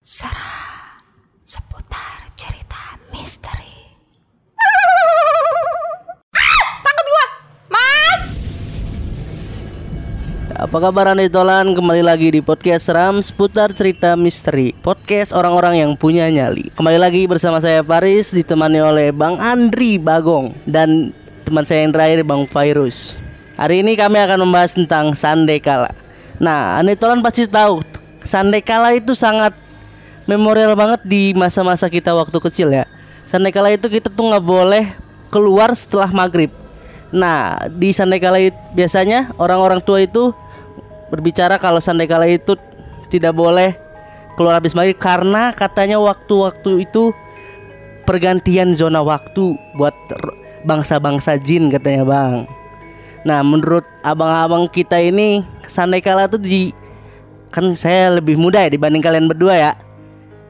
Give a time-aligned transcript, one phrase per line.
[0.00, 0.96] Sarah
[1.44, 3.68] seputar cerita misteri.
[10.56, 11.76] Apa kabar Anda Tolan?
[11.76, 14.72] Kembali lagi di podcast Seram seputar cerita misteri.
[14.72, 16.72] Podcast orang-orang yang punya nyali.
[16.72, 21.12] Kembali lagi bersama saya Paris Ditemani oleh Bang Andri Bagong Dan
[21.44, 23.20] teman saya yang terakhir Bang Virus
[23.60, 25.92] Hari ini kami akan membahas tentang Sandekala.
[26.40, 27.84] Nah Anda Tolan pasti tahu
[28.24, 29.68] Sandekala itu sangat
[30.28, 32.84] memorial banget di masa-masa kita waktu kecil ya.
[33.24, 34.84] Sandekala itu kita tuh nggak boleh
[35.30, 36.50] keluar setelah maghrib.
[37.14, 40.34] Nah, di Sandekala itu biasanya orang-orang tua itu
[41.10, 42.58] berbicara kalau Sandekala itu
[43.10, 43.74] tidak boleh
[44.38, 47.14] keluar habis maghrib karena katanya waktu-waktu itu
[48.06, 49.94] pergantian zona waktu buat
[50.66, 52.46] bangsa-bangsa jin katanya bang.
[53.20, 56.72] Nah, menurut abang-abang kita ini Sandekala tuh di
[57.50, 59.72] kan saya lebih muda ya dibanding kalian berdua ya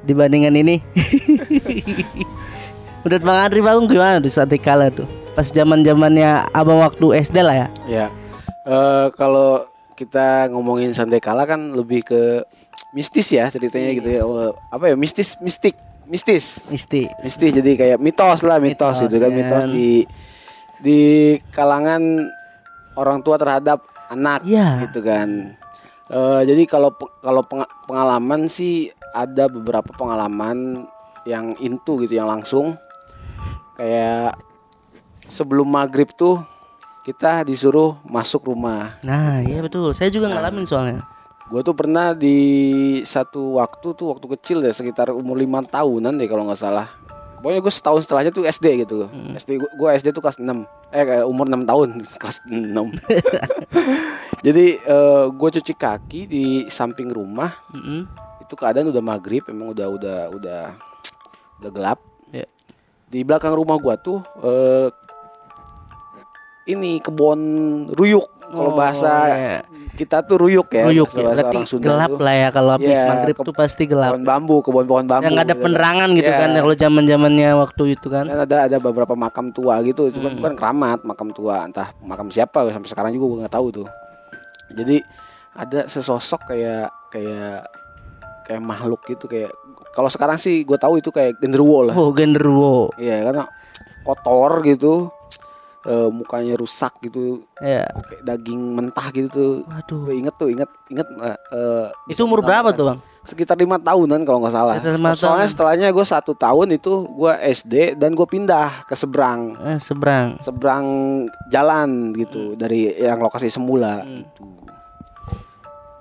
[0.03, 0.77] dibandingkan ini.
[3.01, 5.09] menurut Bang Andri Bagong gimana tuh Sandekala tuh?
[5.33, 7.69] Pas zaman zamannya abang waktu SD lah ya.
[7.89, 8.07] Ya,
[8.67, 9.65] eh kalau
[9.97, 12.45] kita ngomongin Sandekala kan lebih ke
[12.93, 14.23] mistis ya ceritanya gitu ya.
[14.23, 17.07] Eh, Apa ya mistis, mistik, mistis, Isti.
[17.23, 17.53] mistis.
[17.55, 19.37] Jadi kayak mitos lah, mitos, Mitos, gitu kan, ya.
[19.37, 19.91] mitos di
[20.81, 21.01] di
[21.53, 22.03] kalangan
[22.97, 24.89] orang tua terhadap anak, Iya.
[24.89, 25.55] gitu kan.
[26.11, 26.91] Eh, jadi kalau
[27.23, 30.87] kalau penga- pengalaman sih ada beberapa pengalaman
[31.29, 32.75] yang intu gitu, yang langsung
[33.77, 34.37] kayak
[35.29, 36.41] sebelum maghrib tuh
[37.01, 39.01] kita disuruh masuk rumah.
[39.01, 39.93] Nah, iya betul.
[39.97, 41.05] Saya juga ngalamin soalnya.
[41.49, 42.39] Gue tuh pernah di
[43.03, 46.87] satu waktu tuh waktu kecil ya sekitar umur lima tahunan deh kalau nggak salah.
[47.41, 49.09] Pokoknya gue setahun setelahnya tuh SD gitu.
[49.35, 50.45] SD gue SD tuh kelas 6
[50.93, 51.89] Eh kayak umur 6 tahun
[52.21, 52.69] kelas 6
[54.47, 54.67] Jadi
[55.33, 58.05] gue cuci kaki di samping rumah Mm-mm.
[58.51, 60.61] Itu keadaan udah maghrib Emang udah udah udah
[61.57, 62.47] udah gelap Ya.
[63.07, 64.91] Di belakang rumah gua tuh eh,
[66.67, 67.41] Ini kebun
[67.89, 69.57] ruyuk Kalau Oh, bahasa iya.
[69.95, 71.25] kita tuh ruyuk ya Ruyuk bahasa- ya.
[71.25, 72.19] bahasa Berarti orang Sunda gelap tuh.
[72.21, 74.11] lah ya kalau habis Iya, maghrib tuh pasti gelap.
[74.11, 75.25] Pohon bambu, kebun-pohon bambu.
[75.25, 75.63] Yang ada gitu.
[75.63, 76.41] penerangan gitu Iya.
[76.41, 78.25] kan kalau zaman zamannya waktu itu kan.
[78.25, 80.37] Dan ada ada beberapa makam tua gitu, cuma Hmm.
[80.37, 83.89] bukan keramat, makam tua, entah makam siapa sampai sekarang juga gue nggak tahu tuh.
[84.73, 84.99] Jadi
[85.53, 87.71] ada sesosok kayak kayak
[88.51, 89.55] kayak makhluk gitu kayak
[89.91, 91.95] kalau sekarang sih gue tahu itu kayak genderuwo lah.
[91.95, 92.91] Oh, genderuwo.
[92.97, 93.47] Iya karena
[94.01, 95.11] kotor gitu,
[95.83, 97.87] eh, mukanya rusak gitu, Ya.
[97.87, 99.53] kayak daging mentah gitu tuh.
[99.65, 99.99] Waduh.
[100.05, 101.07] Gue inget tuh, inget inget
[101.53, 103.01] eh, Itu umur berapa tuh, Bang?
[103.21, 104.75] sekitar lima tahunan kalau nggak salah.
[104.75, 105.53] Sekitar Soalnya tahun.
[105.53, 110.41] setelahnya gue satu tahun itu gue SD dan gue pindah ke seberang Eh, seberang.
[110.41, 110.87] seberang
[111.47, 114.25] jalan gitu dari yang lokasi semula Hmm.
[114.25, 114.43] gitu.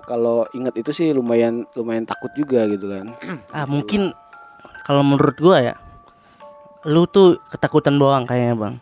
[0.10, 3.14] Kalau ingat itu sih lumayan lumayan takut juga gitu kan.
[3.54, 4.10] Ah, mungkin
[4.82, 5.76] kalau menurut gua ya
[6.90, 8.76] lu tuh ketakutan doang kayaknya, Bang.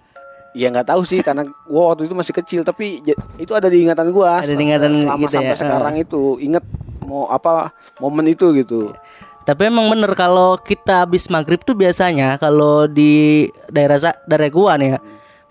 [0.55, 3.03] Ya nggak tahu sih karena gua waktu itu masih kecil tapi
[3.35, 6.63] itu ada di ingatan gua Ada di ingatan selama gitu sampai ya, sekarang itu inget
[7.03, 8.95] mau apa momen itu gitu.
[9.43, 14.95] Tapi emang bener kalau kita habis maghrib tuh biasanya kalau di daerah daerah gua nih
[14.95, 14.99] ya.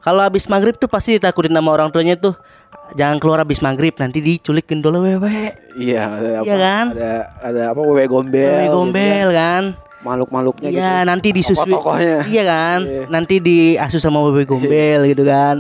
[0.00, 2.38] Kalau habis maghrib tuh pasti ditakutin sama orang tuanya tuh
[2.94, 5.56] jangan keluar habis maghrib nanti diculik gendol wewe.
[5.74, 6.44] Iya, ada apa?
[6.46, 6.84] Iya kan?
[6.94, 8.46] Ada ada apa wewe gombel.
[8.46, 9.62] Wewe gitu gombel kan.
[10.06, 10.78] Makhluk-makhluknya gitu.
[10.78, 11.66] Iya nanti disusui.
[11.66, 12.18] Tokoh-tokohnya.
[12.30, 12.78] Iya kan.
[13.10, 15.56] Nanti diasuh sama wewe gombel gitu kan.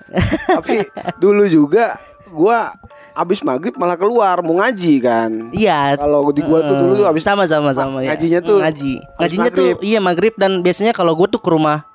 [0.58, 0.82] Tapi
[1.22, 1.94] dulu juga
[2.34, 2.72] gua
[3.16, 5.30] abis maghrib malah keluar mau ngaji kan.
[5.54, 5.94] Iya.
[5.94, 8.16] Kalau di gua tuh dulu tuh abis sama sama sama ya.
[8.16, 8.92] ngajinya tuh ngaji.
[9.22, 11.86] Ngajinya tuh iya maghrib dan biasanya kalau gua tuh ke rumah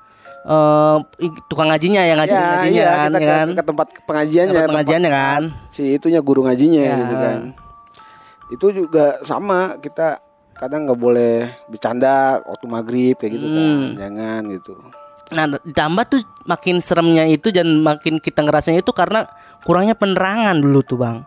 [0.42, 0.98] eh
[1.46, 3.48] tukang ngajinya yang ngajarin ya, ngajinya iya, kan, kita ya ke, kan.
[3.54, 5.42] ke tempat pengajiannya, Tempat pengajiannya kan.
[5.70, 6.96] si itunya guru ngajinya Ya.
[6.98, 7.40] gitu kan.
[8.50, 10.18] Itu juga sama kita
[10.54, 11.34] kadang nggak boleh
[11.66, 13.54] bercanda waktu maghrib kayak gitu Hmm.
[13.54, 14.74] kan, jangan gitu.
[15.32, 19.24] Nah, ditambah tuh makin seremnya itu dan makin kita ngerasanya itu karena
[19.64, 21.24] kurangnya penerangan dulu tuh, Bang.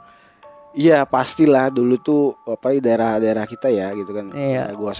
[0.74, 4.34] Iya pastilah dulu tuh apa daerah-daerah kita ya gitu kan.
[4.34, 4.68] Iya.
[4.68, 4.92] Daerah gua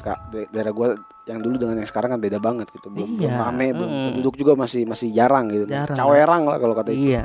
[0.49, 0.89] daerah gua
[1.25, 2.93] yang dulu dengan yang sekarang kan beda banget gitu.
[2.93, 4.05] Belum, belum Iya, rame, belum mm.
[4.17, 5.65] penduduk juga masih masih jarang gitu.
[5.69, 7.17] Jarang, Cawerang lah kalau kata itu.
[7.17, 7.25] Iya.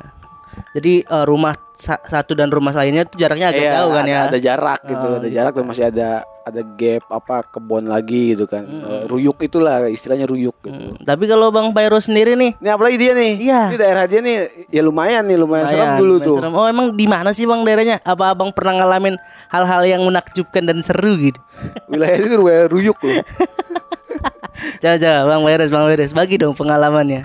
[0.76, 4.12] Jadi eh, rumah sa- satu dan rumah lainnya tuh jaraknya agak Iya, jauh kan ada,
[4.12, 4.20] ya.
[4.28, 6.10] Ada jarak gitu, Oh, ada gitu jarak dan masih ada
[6.50, 8.66] ada gap apa kebun lagi gitu kan.
[8.66, 10.74] Eh, ruyuk itulah istilahnya ruyuk gitu.
[10.74, 13.32] Hmm, Tapi kalau Bang Pairo sendiri nih Ini apalagi dia nih.
[13.40, 13.62] Iya.
[13.70, 14.36] Ini daerah dia nih
[14.70, 16.36] ya lumayan nih, lumayan, serem lumayan, dulu lumayan tuh.
[16.42, 16.54] serem.
[16.58, 18.02] Oh, emang di mana sih Bang daerahnya?
[18.02, 19.16] Apa Abang pernah ngalamin
[19.48, 21.40] hal-hal yang menakjubkan dan seru gitu?
[21.92, 23.16] Wilayah itu wilayah ruyuk loh.
[24.80, 27.24] Coba coba Bang Beres, Bang Beres, bagi dong pengalamannya.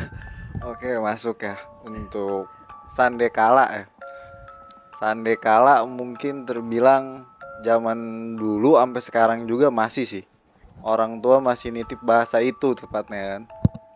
[0.72, 2.48] Oke masuk ya untuk
[2.92, 3.84] Sandekala ya.
[4.96, 7.26] Sandekala mungkin terbilang
[7.62, 7.98] zaman
[8.36, 10.24] dulu sampai sekarang juga masih sih.
[10.82, 13.42] Orang tua masih nitip bahasa itu tepatnya kan.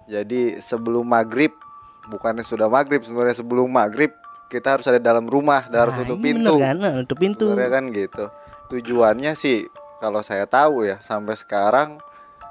[0.06, 1.50] Jadi sebelum maghrib,
[2.06, 4.14] bukannya sudah maghrib sebenarnya sebelum maghrib
[4.46, 6.54] kita harus ada dalam rumah, dan harus Nah, tutup pintu.
[6.62, 6.76] kan?
[6.78, 7.46] Nah, tutup pintu.
[7.50, 8.24] Sebenarnya kan gitu.
[8.70, 9.66] Tujuannya sih
[9.98, 11.98] kalau saya tahu ya sampai sekarang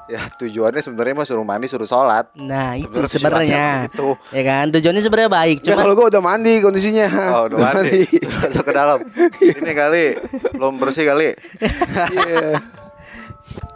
[0.06, 2.30] ya tujuannya sebenarnya mah suruh mandi suruh sholat.
[2.38, 4.14] Nah, itu Sebenarnya itu.
[4.30, 4.70] Ya kan?
[4.70, 7.08] Tujuannya sebenarnya baik, Ya cuma kalau gue udah mandi kondisinya.
[7.34, 8.06] Oh udah mandi
[8.38, 9.00] Masuk ke dalam
[9.40, 10.06] Ini kali
[10.54, 11.34] Belum bersih kali
[12.16, 12.62] Iya.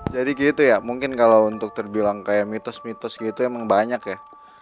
[0.09, 4.17] Jadi gitu ya Mungkin kalau untuk terbilang kayak mitos-mitos gitu Emang banyak ya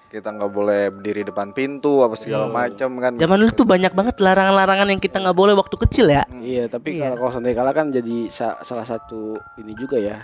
[0.07, 4.15] Kita nggak boleh berdiri depan pintu Apa segala macam kan zaman dulu tuh banyak banget
[4.17, 6.23] larangan-larangan yang kita nggak boleh waktu kecil ya.
[6.29, 10.15] Iya, tapi kalau kalau sampai kalah kan jadi sa- salah satu ini juga ya.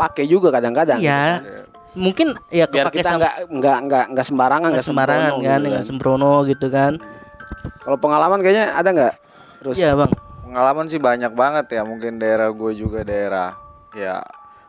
[0.00, 0.96] Kepake juga kadang-kadang.
[0.96, 1.44] Iya.
[1.92, 2.80] Mungkin ya gitu.
[2.80, 5.84] Biar kepake kita sama nggak nggak nggak nggak sembarangan, nggak sembarangan sembrono kan, gitu nggak
[5.84, 6.92] sembrono gitu kan.
[7.84, 9.14] Kalau pengalaman kayaknya ada nggak?
[9.60, 10.12] Terus Iya, Bang.
[10.50, 13.54] Pengalaman sih banyak banget ya Mungkin daerah gue juga daerah
[13.94, 14.18] Ya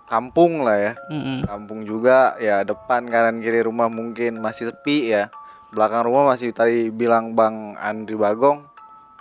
[0.06, 1.48] kampung lah ya Mm-mm.
[1.48, 5.32] Kampung juga ya depan kanan kiri rumah mungkin masih sepi ya
[5.72, 8.68] Belakang rumah masih tadi bilang Bang Andri Bagong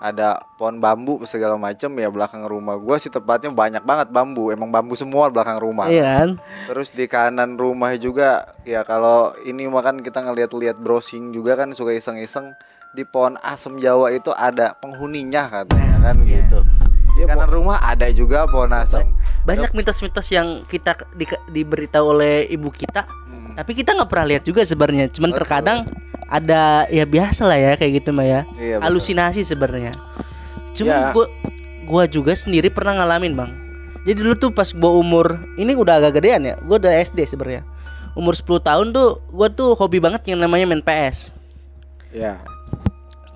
[0.00, 4.72] ada pohon bambu segala macam ya belakang rumah gua sih tepatnya banyak banget bambu emang
[4.72, 5.92] bambu semua belakang rumah.
[5.92, 6.30] Iya kan?
[6.66, 11.92] terus di kanan rumah juga ya kalau ini makan kita ngeliat-liat browsing juga kan suka
[11.92, 12.56] iseng-iseng
[12.96, 16.64] di pohon asem Jawa itu ada penghuninya katanya kan gitu.
[17.20, 19.04] Di kanan rumah ada juga pohon asem.
[19.44, 23.29] Banyak mitos-mitos yang kita di, diberitahu oleh ibu kita, Hmm.
[23.60, 25.12] Tapi kita nggak pernah lihat juga sebenarnya.
[25.12, 25.84] Cuman terkadang
[26.24, 28.40] ada ya biasa lah ya kayak gitu mah ya.
[28.56, 28.84] Iya, betul.
[28.88, 29.92] Halusinasi sebenarnya.
[30.72, 31.12] Cuma Ya.
[31.12, 31.26] gua
[31.84, 33.52] gua juga sendiri pernah ngalamin, Bang.
[34.08, 36.54] Jadi dulu tuh pas gua umur ini udah agak gedean ya.
[36.64, 37.62] Gua udah SD sebenarnya.
[38.16, 41.36] Umur 10 tahun tuh gua tuh hobi banget yang namanya main PS.
[42.10, 42.40] ya.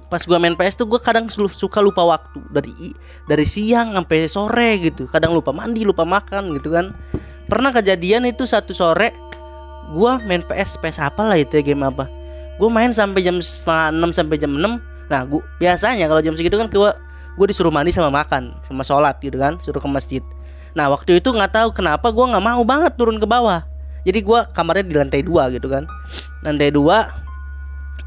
[0.05, 2.71] pas gua main PS tuh gua kadang suka lupa waktu dari
[3.26, 6.94] dari siang sampai sore gitu kadang lupa mandi lupa makan gitu kan
[7.50, 9.11] pernah kejadian itu satu sore
[9.92, 12.08] gua main PS PS apa lah itu ya game apa.
[12.56, 16.56] Gua main sampai jam setengah enam sampai jam 6 nah gua biasanya kalau jam segitu
[16.56, 16.96] kan gua
[17.36, 20.22] gua disuruh mandi sama makan sama sholat gitu kan suruh ke masjid.
[20.72, 23.66] Nah waktu itu nggak tahu kenapa gua nggak mau banget turun ke bawah.
[24.04, 25.84] Jadi gua kamarnya di lantai dua gitu kan.
[26.40, 27.25] Lantai dua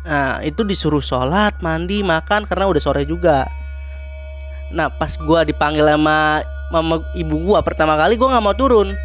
[0.08, 3.44] Nah itu disuruh sholat, mandi, makan karena udah sore juga.
[4.72, 8.96] Nah pas gua dipanggil sama mama ibu gua pertama kali gua nggak mau turun.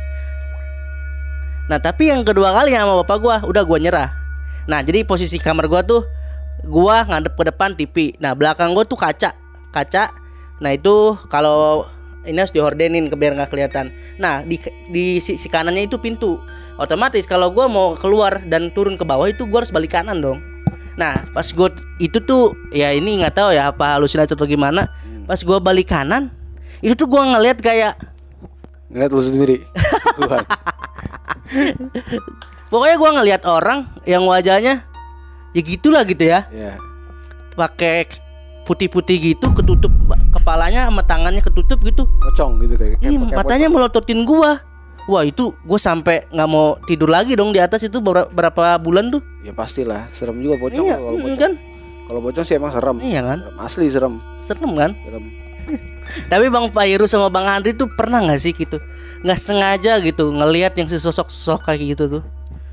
[1.70, 4.10] Nah tapi yang kedua kali sama bapak gua udah gua nyerah.
[4.66, 6.02] Nah jadi posisi kamar gua tuh
[6.66, 7.96] gua ngadep ke depan TV.
[8.18, 9.34] Nah belakang gua tuh kaca,
[9.70, 10.04] kaca.
[10.62, 11.86] Nah itu kalau
[12.22, 13.94] ini harus diordenin ke biar nggak kelihatan.
[14.18, 14.58] Nah di
[14.90, 16.38] di sisi kanannya itu pintu.
[16.78, 20.38] Otomatis kalau gua mau keluar dan turun ke bawah itu gua harus balik kanan dong.
[20.98, 21.70] Nah pas gua
[22.02, 24.90] itu tuh ya ini nggak tahu ya apa halusinasi atau gimana.
[25.30, 26.34] Pas gua balik kanan
[26.82, 27.94] itu tuh gua ngeliat kayak
[28.92, 29.56] Ngeliat lu sendiri.
[30.20, 30.44] Tuhan.
[32.68, 34.84] pokoknya gua ngeliat orang yang wajahnya
[35.52, 36.48] ya gitulah gitu ya.
[36.48, 36.80] ya.
[37.52, 38.08] pakai
[38.64, 39.92] putih-putih gitu ketutup
[40.32, 42.96] kepalanya sama tangannya ketutup gitu Pocong gitu kayak.
[42.96, 44.64] kayak ih pakai matanya melototin gua
[45.04, 49.20] wah itu gua sampai nggak mau tidur lagi dong di atas itu berapa bulan tuh
[49.20, 49.44] pocong.
[49.44, 51.36] Ya pastilah, serem juga pocong iya kalau mm, pocong.
[51.36, 51.52] kan
[52.02, 52.96] Kalau pocong sih emang serem.
[53.04, 53.60] iya kan Serem.
[53.60, 54.14] Asli serem.
[54.40, 55.24] serem kan Serem.
[56.30, 58.78] tapi bang Pairu sama bang Andri tuh pernah nggak sih gitu?
[59.22, 62.24] Nggak sengaja gitu ngelihat yang sesosok sosok kayak gitu tuh?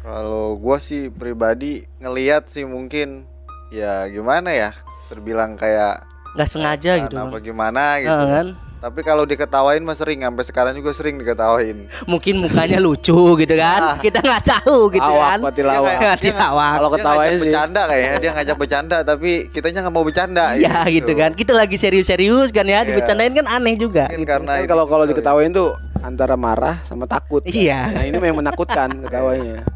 [0.03, 3.27] Kalau gua sih pribadi ngeliat sih mungkin.
[3.69, 4.71] Ya gimana ya?
[5.09, 6.05] Terbilang kayak
[6.37, 7.43] nggak sengaja gitu apa bang.
[7.43, 8.13] gimana gitu.
[8.13, 8.47] Ah, kan
[8.79, 11.91] Tapi kalau diketawain mah sering sampai sekarang juga sering diketawain.
[12.05, 15.95] mungkin mukanya lucu gitu kan kita nggak tahu gitu Awak, kan pati lawak.
[15.99, 16.71] Nggak tilawak.
[16.73, 17.43] Kalau Dia ketawain ngajak sih.
[17.43, 20.45] bercanda kayaknya dia ngajak bercanda tapi kitanya nggak mau bercanda.
[20.55, 24.65] Iya gitu kan Kita lagi serius-serius kan ya Dibercandain kan aneh juga Mungkin karena Kan
[24.65, 25.11] kalau kalau ya.
[25.11, 27.43] diketawain tuh antara marah sama takut.
[27.43, 27.91] Iya.
[27.91, 29.67] Nah, ini memang menakutkan ketawanya.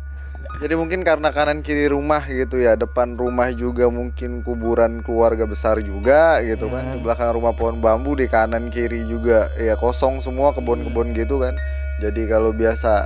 [0.63, 5.84] Jadi mungkin karena kanan kiri rumah gitu ya, depan rumah juga mungkin kuburan keluarga besar
[5.84, 6.96] juga gitu kan.
[6.96, 11.51] Di belakang rumah pohon bambu di kanan kiri juga ya kosong semua kebun-kebun gitu kan.
[12.00, 13.03] Jadi kalau biasa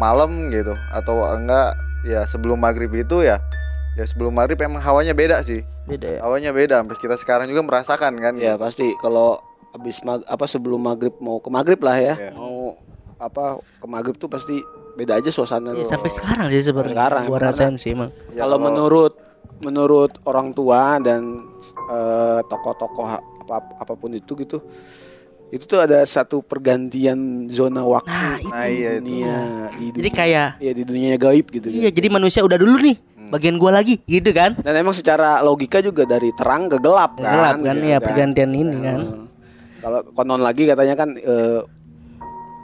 [0.00, 1.76] malam gitu atau enggak
[2.08, 3.36] ya sebelum maghrib itu ya
[4.00, 5.60] ya sebelum maghrib emang hawanya beda sih.
[5.84, 8.32] Beda ya Hawanya beda sampai kita sekarang juga merasakan kan.
[8.40, 9.44] Ya pasti kalau
[9.76, 12.16] habis mag apa sebelum maghrib mau ke maghrib lah ya.
[12.16, 12.32] Iya.
[12.32, 12.80] Mau
[13.20, 14.56] apa ke maghrib tuh pasti
[14.94, 15.74] beda aja suasana.
[15.74, 15.90] Ya, tuh.
[15.90, 16.94] Sampai sekarang sih sebenarnya.
[16.94, 19.18] Sekarang, Gua rasain sih emang Ya, kalau menurut
[19.62, 21.46] menurut orang tua dan
[21.90, 23.06] eh, tokoh-tokoh
[23.44, 24.64] apa apa pun itu gitu
[25.54, 28.10] itu tuh ada satu pergantian zona waktu.
[28.10, 28.50] Nah itu.
[28.50, 29.06] Nah, iya itu.
[29.06, 29.34] dunia
[29.70, 32.96] di Jadi kayak ya di dunia gaib gitu Iya jadi manusia udah dulu nih.
[33.30, 34.58] Bagian gua lagi gitu kan?
[34.58, 38.50] Dan emang secara logika juga dari terang ke gelap kan Gelap kan gitu ya pergantian
[38.50, 39.00] ini kan.
[39.78, 41.60] Kalau konon lagi katanya kan eh,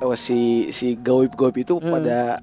[0.01, 2.41] oh, si si gaib-gaib itu pada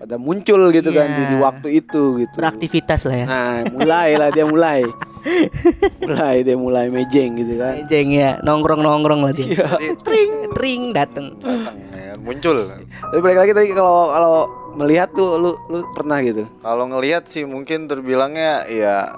[0.00, 1.44] pada muncul gitu kan di, di Iya.
[1.44, 2.36] waktu itu gitu.
[2.40, 3.26] Beraktivitas lah ya.
[3.28, 4.80] Nah, mulai lah dia mulai.
[6.04, 7.84] mulai dia mulai mejeng gitu kan.
[7.84, 9.60] Jeng ya, nongkrong-nongkrong lah dia.
[9.60, 11.36] Jadi Tring, tring dateng.
[11.36, 12.56] datang ya, muncul.
[12.80, 14.36] Tapi balik lagi tadi kalau kalau
[14.72, 16.48] melihat tuh lu lu pernah gitu.
[16.62, 19.12] Kalau ngelihat sih mungkin terbilangnya ya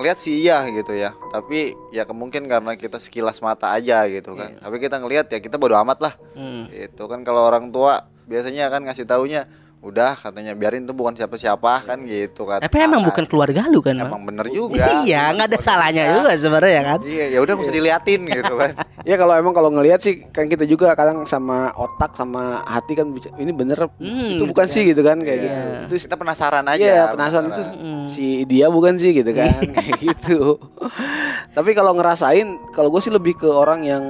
[0.00, 1.12] ngelihat sih iya gitu ya.
[1.28, 4.56] Tapi ya kemungkin karena kita sekilas mata aja gitu kan.
[4.56, 6.14] Tapi kita ngelihat ya kita bodo amat lah.
[6.32, 6.72] Hmm.
[6.72, 9.44] Itu kan kalau orang tua biasanya kan ngasih taunya
[9.80, 12.60] udah katanya biarin tuh bukan siapa-siapa kan gitu kan.
[12.60, 13.96] Tapi emang bukan keluarga lu kan?
[13.96, 14.84] Emang bener juga.
[15.08, 16.98] Iya, nggak ada salahnya juga sebenarnya kan.
[17.00, 18.72] Iya, ya udah nggak usah diliatin gitu kan.
[19.00, 23.08] Ya kalau emang kalau ngelihat sih kan kita juga kadang sama otak sama hati kan
[23.40, 25.58] ini bener Hmm, itu bukan sih gitu kan kayak gitu.
[25.88, 26.76] Terus Kita penasaran aja.
[26.76, 27.62] Iya penasaran itu
[28.04, 30.60] si dia bukan sih gitu kan kayak gitu.
[31.56, 32.44] Tapi kalau ngerasain
[32.76, 34.04] kalau gue sih lebih ke orang yang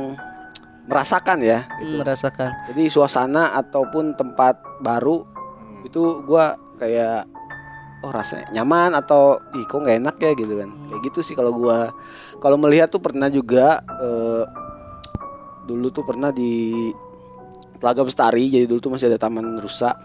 [0.90, 1.70] merasakan ya.
[1.78, 2.50] Hmm, merasakan.
[2.74, 5.22] Jadi suasana ataupun tempat baru
[5.82, 7.28] itu gua kayak
[8.00, 10.70] oh rasanya nyaman atau ih kok nggak enak ya gitu kan.
[10.88, 11.92] Kayak gitu sih kalau gua
[12.38, 14.44] kalau melihat tuh pernah juga eh,
[15.64, 16.88] dulu tuh pernah di
[17.80, 19.96] Telaga Bestari jadi dulu tuh masih ada taman rusak.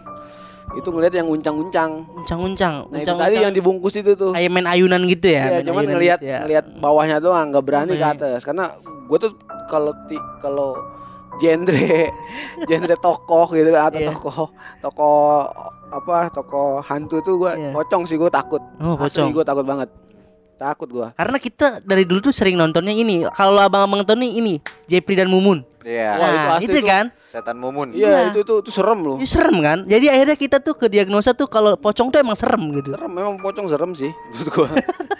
[0.74, 2.04] Itu ngelihat yang uncang-uncang.
[2.26, 4.34] Uncang-uncang, Nah, itu tadi yang dibungkus itu tuh.
[4.34, 5.44] kayak main ayunan gitu ya.
[5.46, 6.38] Iya, main cuman ngelihat gitu ya.
[6.42, 8.14] ngelihat bawahnya doang, nggak berani ke Oke.
[8.18, 8.42] atas.
[8.42, 9.32] Karena gue tuh
[9.70, 9.94] kalau
[10.42, 10.74] kalau
[11.36, 11.88] genre
[12.68, 14.08] genre tokoh gitu kan atau Iya.
[14.10, 14.46] tokoh
[14.80, 15.20] tokoh
[15.86, 17.70] apa tokoh hantu tuh gue Iya.
[17.72, 18.60] pocong sih gue takut.
[18.78, 19.30] Oh, pocong.
[19.30, 19.88] gue takut banget.
[20.56, 21.06] Takut gue.
[21.12, 23.28] Karena kita dari dulu tuh sering nontonnya ini.
[23.30, 25.60] Kalau abang-abang nonton nih ini Jepri dan Mumun.
[25.84, 26.10] Iya.
[26.12, 26.84] Wah, itu Nah, asli itu tuh.
[26.84, 27.04] kan.
[27.26, 27.92] Setan mumun.
[27.92, 29.16] Iya, itu, itu itu serem loh.
[29.20, 29.84] Itu serem kan?
[29.84, 32.90] Jadi akhirnya kita tuh ke diagnosa tuh kalau pocong tuh emang serem gitu.
[32.90, 34.68] Serem memang pocong serem sih menurut gue.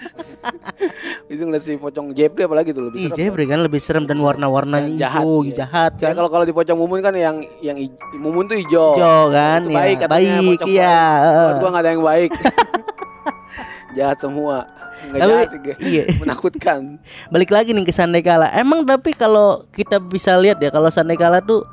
[1.32, 3.10] itu ngeliat si pocong Jepri apalagi tuh lebih Ih.
[3.10, 5.54] Jepri kan lebih serem dan warna-warnanya Jahat, iya.
[5.62, 6.14] jahat Ya, kan.
[6.16, 8.94] kalau kalau di pocong mumun kan yang yang hij- mumun tuh hijau.
[8.94, 9.76] Hijau kan, Itu ya.
[9.76, 10.98] baik katanya Baik, pocong iya.
[11.20, 12.30] Menurut gua nggak ada yang baik.
[13.96, 14.56] Jahat semua.
[14.96, 15.48] Nggak Tapi, jahat
[15.82, 16.02] iya.
[16.22, 16.80] menakutkan.
[17.28, 18.48] Balik lagi nih ke Sandekala.
[18.52, 21.64] Emang tapi kalau kita bisa lihat ya kalau Sandekala tuh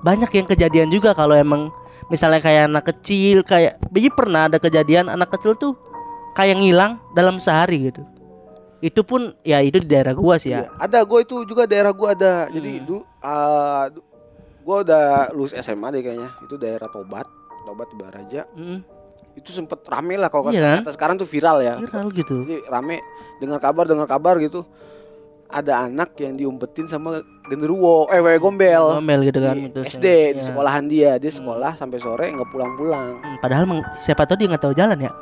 [0.00, 1.72] banyak yang kejadian juga kalau emang
[2.06, 5.74] misalnya kayak anak kecil kayak jadi pernah ada kejadian anak kecil tuh
[6.32, 8.04] kayak ngilang dalam sehari gitu.
[8.86, 10.62] Itu pun ya itu di daerah gua sih ya.
[10.62, 12.46] Iya, ada gue itu juga daerah gua ada.
[12.46, 12.86] Jadi Hmm.
[12.86, 12.96] du,
[13.90, 14.06] du-
[14.62, 16.30] gua udah lulus SMA deh kayaknya.
[16.38, 17.26] Itu daerah Tobat,
[17.62, 18.46] Tobat Baraja.
[18.52, 18.80] Mm,
[19.34, 20.88] Itu sempet rame lah kalau Iya kan?
[20.88, 21.76] sekarang tuh viral ya.
[21.76, 22.40] viral gitu.
[22.40, 23.04] Jadi rame
[23.36, 24.64] dengar kabar dengar kabar gitu.
[25.46, 28.96] Ada anak yang diumpetin sama genderuwo, eh wewe gombel.
[28.96, 29.80] Ngomel gitu kan Di itu.
[29.84, 30.42] SD di Ya.
[30.42, 33.20] sekolahan dia, dia sekolah sampai sore nggak pulang-pulang.
[33.20, 35.12] Hmm, Padahal siapa tahu dia nggak tahu jalan ya.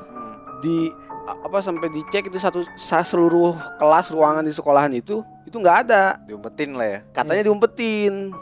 [0.60, 0.88] Di
[1.24, 6.20] apa sampai dicek itu satu sa- seluruh kelas ruangan di sekolahan itu itu nggak ada.
[6.24, 6.98] Diumpetin lah ya.
[7.10, 8.32] Katanya diumpetin.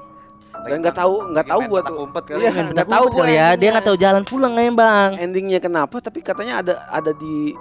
[0.63, 1.97] Dan nggak tahu nggak tahu gua tuh.
[2.33, 2.53] Iya, ya.
[2.71, 3.49] Nggak petak tahu gua kali ya.
[3.55, 5.11] Dia nggak tahu jalan pulang kayaknya bang.
[5.19, 5.97] Endingnya kenapa?
[5.99, 7.55] Tapi katanya ada ada di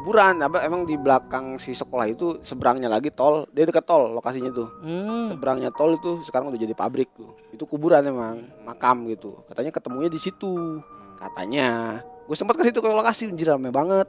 [0.00, 4.48] kuburan apa emang di belakang si sekolah itu seberangnya lagi tol dia dekat tol lokasinya
[4.48, 5.28] tuh Hmm.
[5.28, 10.08] seberangnya tol itu sekarang udah jadi pabrik tuh itu kuburan emang makam gitu katanya ketemunya
[10.08, 10.80] di situ
[11.20, 14.08] katanya gue sempat ke situ ke lokasi anjir rame banget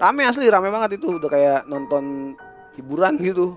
[0.00, 2.34] rame asli rame banget itu udah kayak nonton
[2.80, 3.54] hiburan gitu.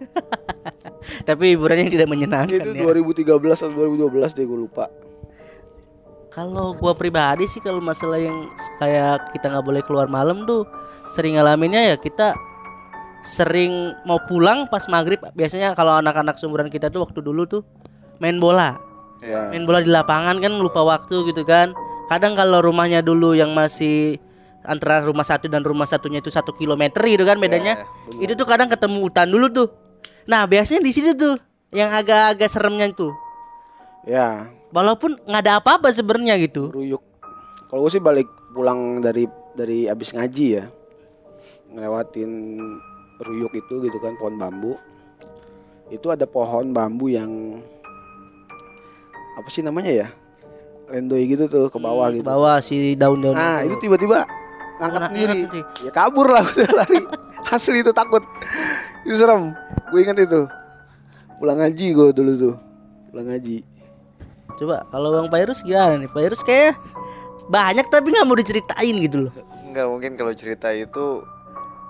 [1.28, 2.84] Tapi hiburannya tidak menyenangkan itu ya.
[2.84, 4.92] 2013 atau 2012 deh gue lupa.
[6.34, 8.50] Kalau gua pribadi sih kalau masalah yang
[8.82, 10.66] kayak kita nggak boleh keluar malam tuh
[11.14, 12.34] sering ngalaminnya ya kita
[13.22, 15.22] sering mau pulang pas maghrib.
[15.38, 17.62] Biasanya kalau anak-anak seumuran kita tuh waktu dulu tuh
[18.18, 18.76] main bola.
[19.24, 19.56] Iya.
[19.56, 21.72] main bola di lapangan kan lupa waktu gitu kan.
[22.12, 24.20] Kadang kalau rumahnya dulu yang masih
[24.64, 27.80] antara rumah satu dan rumah satunya itu satu kilometer gitu kan bedanya.
[28.18, 29.68] Itu tuh kadang ketemu hutan dulu tuh.
[30.28, 31.36] Nah biasanya di situ tuh
[31.76, 33.12] yang agak-agak seremnya tuh
[34.08, 34.48] ya.
[34.74, 36.74] Walaupun nggak ada apa-apa sebenarnya gitu.
[36.74, 37.04] Ruyuk.
[37.70, 40.66] Kalau gue sih balik pulang dari dari abis ngaji ya.
[41.74, 42.32] Ngelewatin
[43.22, 44.74] ruyuk itu gitu kan pohon bambu.
[45.94, 47.62] Itu ada pohon bambu yang
[49.38, 50.08] apa sih namanya ya?
[50.90, 52.28] Lendoy gitu tuh ke bawah ke gitu.
[52.28, 54.28] bawah si daun-daun nah itu tiba-tiba
[54.84, 55.40] ngangkat sendiri.
[55.82, 57.00] ya kabur lah udah lari.
[57.48, 58.24] Asli itu takut.
[59.08, 59.56] Itu serem.
[59.90, 60.48] Gue ingat itu.
[61.40, 62.56] Pulang ngaji gue dulu tuh.
[63.10, 63.64] Pulang ngaji.
[64.60, 66.10] Coba kalau bang Pairus gimana nih?
[66.12, 66.78] Pairus kayak
[67.50, 69.34] banyak tapi nggak mau diceritain gitu loh.
[69.66, 71.26] Enggak mungkin kalau cerita itu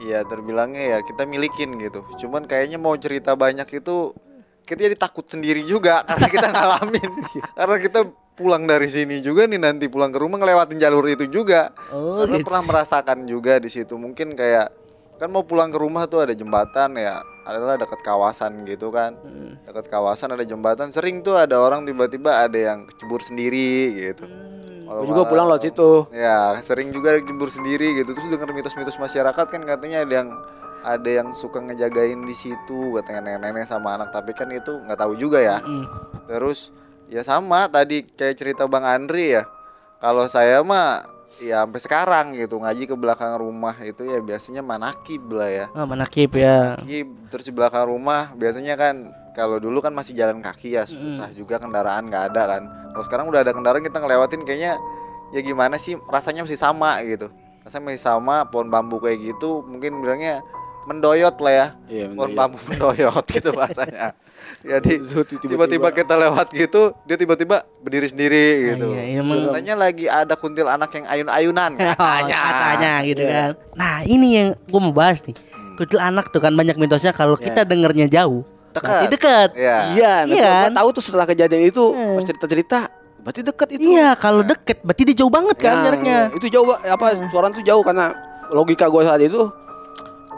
[0.02, 2.02] ya terbilangnya ya kita milikin gitu.
[2.18, 4.16] Cuman kayaknya mau cerita banyak itu
[4.64, 7.12] kita jadi takut sendiri juga karena kita ngalamin.
[7.54, 8.00] karena kita
[8.34, 11.70] pulang dari sini juga nih nanti pulang ke rumah ngelewatin jalur itu juga.
[11.94, 12.46] Oh, karena gitu.
[12.50, 13.94] pernah merasakan juga di situ.
[13.96, 14.74] Mungkin kayak
[15.22, 19.14] kan mau pulang ke rumah tuh ada jembatan ya adalah dekat kawasan gitu kan.
[19.22, 19.60] Hmm.
[19.70, 24.26] Dekat kawasan ada jembatan, sering tuh ada orang tiba-tiba ada yang kecebur sendiri gitu.
[24.26, 24.84] Hmm.
[24.84, 25.92] Kalau Gue juga pulang lewat situ.
[26.12, 28.12] Ya, sering juga jebur sendiri gitu.
[28.14, 30.30] Terus dengar mitos-mitos masyarakat kan katanya ada yang
[30.84, 35.16] ada yang suka ngejagain di situ katanya nenek-nenek sama anak tapi kan itu nggak tahu
[35.16, 35.58] juga ya.
[35.64, 35.88] Hmm.
[36.28, 36.76] Terus
[37.14, 39.46] ya sama tadi kayak cerita Bang Andri ya.
[40.02, 41.06] Kalau saya mah
[41.38, 45.66] ya sampai sekarang gitu ngaji ke belakang rumah itu ya biasanya manakib lah ya.
[45.78, 46.82] Ah, manakib ya.
[46.82, 51.30] Manakib terus di belakang rumah biasanya kan kalau dulu kan masih jalan kaki ya susah
[51.38, 52.64] juga kendaraan nggak ada kan.
[52.98, 54.74] Kalau sekarang udah ada kendaraan kita ngelewatin kayaknya
[55.34, 57.30] ya gimana sih rasanya masih sama gitu.
[57.62, 60.42] Rasanya masih sama pohon bambu kayak gitu mungkin bilangnya
[60.90, 61.68] mendoyot lah ya.
[61.88, 64.18] Iya, pohon bambu mendoyot gitu bahasanya.
[64.72, 64.94] Jadi
[65.44, 68.88] tiba-tiba- kita lewat gitu dia tiba-tiba berdiri sendiri gitu.
[68.92, 72.36] iya, iya, emang- Katanya lagi ada kuntil anak yang ayun-ayunan katanya.
[72.38, 73.50] katanya gitu kan.
[73.74, 75.36] Nah, ini yang gue mau bahas nih.
[75.74, 78.44] Kuntil anak tuh kan banyak mitosnya kalau kita dengernya jauh.
[78.72, 78.90] Dekat.
[78.90, 79.50] berarti dekat.
[79.54, 79.78] Iya.
[79.92, 80.72] Iya, nah, Iya kan?
[80.74, 82.80] tahu tuh setelah kejadian itu pas cerita-cerita
[83.20, 83.82] berarti deket itu.
[83.88, 86.20] Iya, kalau deket berarti dia jauh banget kan Nah, jaraknya.
[86.34, 88.10] Itu jauh apa suara tuh jauh karena
[88.50, 89.46] logika gue saat itu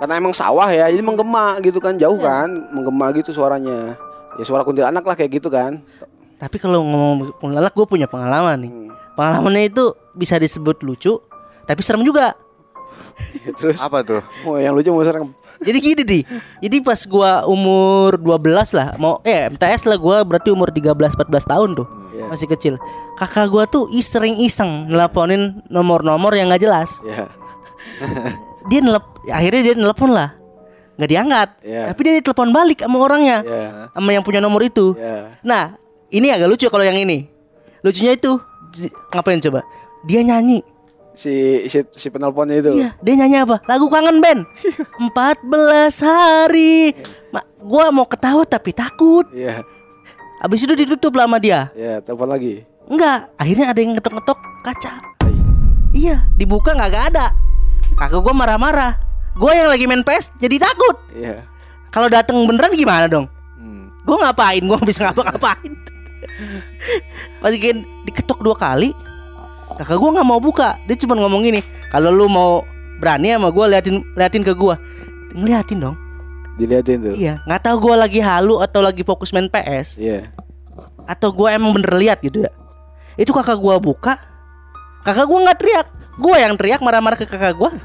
[0.01, 3.95] karena emang sawah ya, jadi menggema gitu kan, jauh kan, menggema gitu suaranya.
[4.35, 5.79] Ya suara kuntilanak lah kayak gitu kan.
[6.35, 8.71] Tapi kalau ngomong kuntilanak gue punya pengalaman nih.
[9.15, 11.23] Pengalamannya itu bisa disebut lucu,
[11.63, 12.35] tapi serem juga.
[13.59, 14.19] Terus Apa tuh?
[14.43, 15.31] oh yang lucu mau serem.
[15.63, 16.23] Jadi gini nih.
[16.67, 21.31] Jadi pas gua umur 12 lah, mau eh MTS lah gua berarti umur 13 14
[21.47, 21.87] tahun tuh.
[22.11, 22.25] Iya.
[22.27, 22.73] Masih kecil.
[23.15, 26.99] Kakak gua tuh sering iseng nelponin nomor-nomor yang nggak jelas.
[27.07, 27.31] Ya.
[28.65, 30.34] Dia nelep akhirnya dia nelpon lah.
[30.95, 31.50] nggak diangkat.
[31.67, 31.81] Iya.
[31.91, 33.43] Tapi dia telepon balik sama orangnya.
[33.43, 33.69] Iya.
[33.91, 34.95] Sama yang punya nomor itu.
[34.95, 35.36] Ya.
[35.43, 35.75] Nah,
[36.07, 37.27] ini agak lucu kalau yang ini.
[37.84, 38.39] Lucunya itu
[39.12, 39.62] ngapain coba?
[40.07, 40.63] Dia nyanyi.
[41.15, 42.72] Si si si penelponnya itu.
[42.75, 43.60] Iya, dia nyanyi apa?
[43.67, 44.48] Lagu kangen band.
[45.12, 45.51] 14
[46.00, 46.95] hari.
[47.31, 49.27] Ma, gua mau ketawa tapi takut.
[49.36, 49.67] Iya.
[50.39, 51.72] Habis itu ditutup lah sama dia.
[51.75, 52.63] Ya, telepon lagi.
[52.88, 54.91] Enggak, akhirnya ada yang ngetok-ngetok kaca.
[55.24, 55.36] Hai.
[55.91, 57.36] Iya, dibuka nggak ada.
[57.95, 58.99] Kakak gua marah-marah.
[59.36, 60.95] Gua yang lagi main PES jadi takut.
[61.12, 61.43] Iya.
[61.91, 63.27] Kalau datang beneran gimana dong?
[63.55, 63.91] Hmm.
[64.03, 64.63] Gua ngapain?
[64.63, 65.71] Gua nggak bisa ngapa-ngapain.
[67.39, 68.91] Pas gini diketok dua kali,
[69.79, 70.75] kakak gua nggak mau buka.
[70.84, 72.63] Dia cuma ngomong gini, kalau lu mau
[72.99, 74.75] berani sama gua liatin liatin ke gua.
[75.36, 75.95] Ngeliatin dong.
[76.55, 77.15] Diliatin tuh.
[77.15, 80.31] Iya, nggak tahu gua lagi halu atau lagi fokus main PS Iya.
[81.08, 82.51] atau gua emang bener lihat gitu ya.
[83.15, 84.19] Itu kakak gua buka,
[85.03, 87.71] kakak gua nggak teriak, gua yang teriak marah-marah ke kakak gua.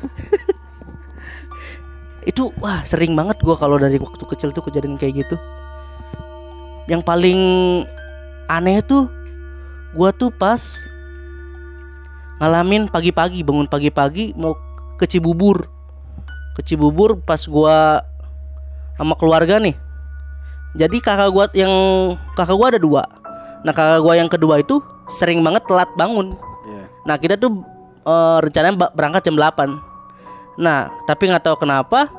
[2.30, 5.36] itu wah sering banget gua kalau dari waktu kecil tuh kejadian kayak gitu.
[6.86, 7.40] Yang paling
[8.50, 9.10] aneh tuh
[9.94, 10.86] gua tuh pas
[12.40, 14.54] ngalamin pagi-pagi bangun pagi-pagi mau
[14.96, 15.66] ke Cibubur.
[16.54, 18.04] Ke Cibubur pas gua
[18.94, 19.74] sama keluarga nih.
[20.78, 21.72] Jadi kakak gua yang
[22.38, 23.02] kakak gua ada dua.
[23.66, 24.78] Nah kakak gua yang kedua itu
[25.10, 26.36] sering banget telat bangun.
[26.68, 26.84] Iya.
[27.08, 27.79] Nah kita tuh
[28.10, 29.90] eh, rencananya berangkat jam 8
[30.60, 32.10] Nah tapi nggak tahu kenapa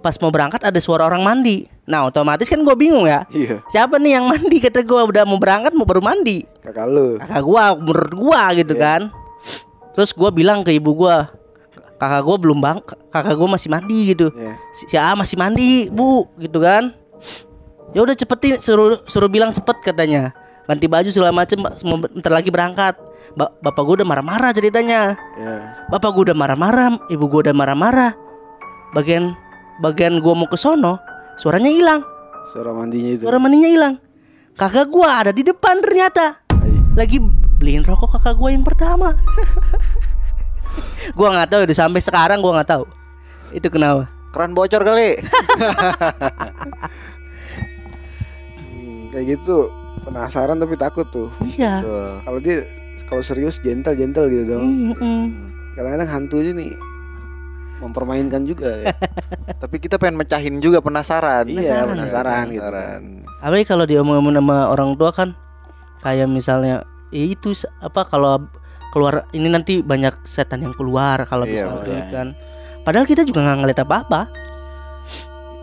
[0.00, 1.68] pas mau berangkat ada suara orang mandi.
[1.84, 3.28] Nah otomatis kan gua bingung ya.
[3.28, 3.60] Iya.
[3.68, 4.56] Siapa nih yang mandi?
[4.64, 6.46] Kata gua udah mau berangkat mau baru mandi.
[6.64, 7.20] Kakak lu.
[7.20, 9.12] Kakak gua menurut gua gitu kan.
[9.92, 11.28] Terus gua bilang ke ibu gua
[11.98, 12.78] kakak gua belum bang,
[13.10, 14.30] kakak gua masih mandi gitu.
[14.32, 14.54] Iya.
[14.70, 16.94] Si, si A masih mandi bu gitu kan.
[17.90, 20.30] Ya udah cepetin suruh suruh bilang cepet katanya.
[20.68, 22.92] Ganti baju segala macem bentar lagi berangkat.
[23.32, 25.16] Ba- bapak gua udah marah-marah ceritanya.
[25.40, 25.88] Iya.
[25.88, 28.12] Bapak gua udah marah-marah, ibu gua udah marah-marah.
[28.92, 29.32] Bagian
[29.80, 31.00] bagian gua mau ke sono,
[31.40, 32.04] suaranya hilang.
[32.52, 33.24] Suara mandinya itu.
[33.24, 33.96] Suara mandinya hilang.
[34.60, 36.44] Kakak gua ada di depan ternyata.
[36.92, 37.16] Lagi
[37.56, 39.16] beliin rokok kakak gua yang pertama.
[41.16, 42.84] gua nggak tahu itu sampai sekarang gua nggak tahu.
[43.56, 44.04] Itu kenapa?
[44.36, 45.16] Keran bocor kali.
[48.58, 51.28] Hmm, kayak gitu penasaran tapi takut tuh.
[51.44, 51.82] Iya.
[52.22, 52.64] Kalau dia
[53.06, 54.62] kalau serius gentle gentle gitu dong.
[54.64, 55.20] Mm-mm.
[55.74, 56.72] Kadang-kadang hantu aja nih
[57.78, 58.90] mempermainkan juga ya.
[59.62, 61.46] Tapi kita pengen mecahin juga penasaran.
[61.46, 62.58] iya, penasaran gitu.
[62.58, 63.00] Penasaran.
[63.38, 65.38] Apalagi kalau diomongin sama orang tua kan
[66.02, 66.82] kayak misalnya
[67.14, 68.42] ya itu apa kalau
[68.90, 72.10] keluar ini nanti banyak setan yang keluar kalau Iya, misalnya iya.
[72.10, 72.26] kan.
[72.82, 74.20] Padahal kita juga nggak ngeliat apa-apa.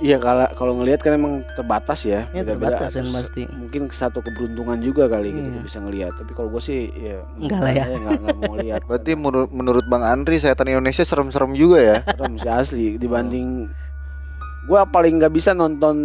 [0.06, 2.30] Iya kalau kalau ngelihat kan emang terbatas ya.
[2.30, 2.78] Iya, beda-beda.
[2.78, 3.42] terbatas kan pasti.
[3.50, 5.62] Mungkin satu keberuntungan juga kali gitu Iya.
[5.66, 6.14] bisa ngelihat.
[6.14, 7.86] Tapi kalau gue sih ya Enggak lah ya.
[7.90, 8.82] Enggak enggak mau lihat.
[8.90, 11.98] Berarti menurut menurut Bang Andri setan Indonesia serem-serem juga ya.
[12.14, 13.66] Serem sih asli dibanding
[14.70, 15.98] gua paling nggak bisa nonton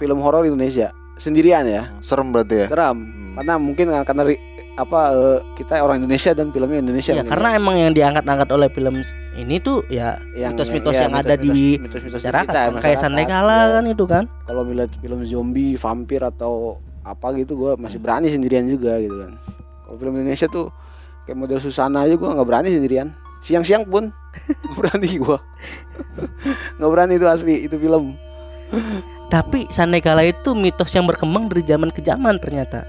[0.00, 0.88] film horor Indonesia
[1.20, 1.92] sendirian ya.
[2.00, 2.66] Serem berarti ya.
[2.72, 2.96] Seram.
[3.30, 3.34] Hmm.
[3.38, 4.22] Karena mungkin uh, karena
[4.74, 7.12] apa uh, kita orang Indonesia dan filmnya Indonesia.
[7.14, 7.56] Mungkin karena ya.
[7.60, 8.94] emang yang diangkat-angkat oleh film
[9.36, 12.82] ini tuh ya Yang- mitos-mitos ya, yang ada di mitos-mitos- mitos-mitos masyarakat, kita, kan.
[12.82, 12.98] kayak.
[12.98, 13.66] Sandekala Iya.
[13.70, 14.24] kan itu kan.
[14.42, 19.32] kalau melihat film zombie, vampir atau apa gitu gue masih berani sendirian juga gitu kan.
[19.86, 20.66] Kalau film Indonesia tuh
[21.24, 23.08] kayak model Susana aja gue nggak berani sendirian.
[23.40, 24.10] Siang-siang pun
[24.78, 25.38] berani gue.
[26.80, 28.16] nggak berani itu asli itu film.
[29.30, 32.82] Tapi Sandekala itu mitos yang berkembang dari zaman ke zaman ternyata.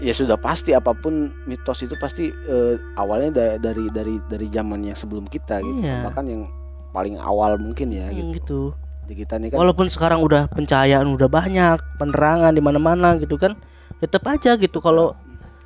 [0.00, 4.80] Ya sudah pasti apa pun mitos itu pasti eh, awalnya da- dari dari dari zaman
[4.82, 5.80] yang sebelum kita gitu.
[5.80, 6.08] Iya.
[6.08, 6.48] Bahkan yang
[6.90, 8.32] paling awal mungkin ya Hmm, gitu.
[8.32, 8.60] gitu.
[9.02, 13.58] Di kita nih kan Walaupun sekarang udah pencahayaan udah banyak, penerangan di mana-mana gitu kan.
[13.98, 15.12] Tetap aja gitu kalau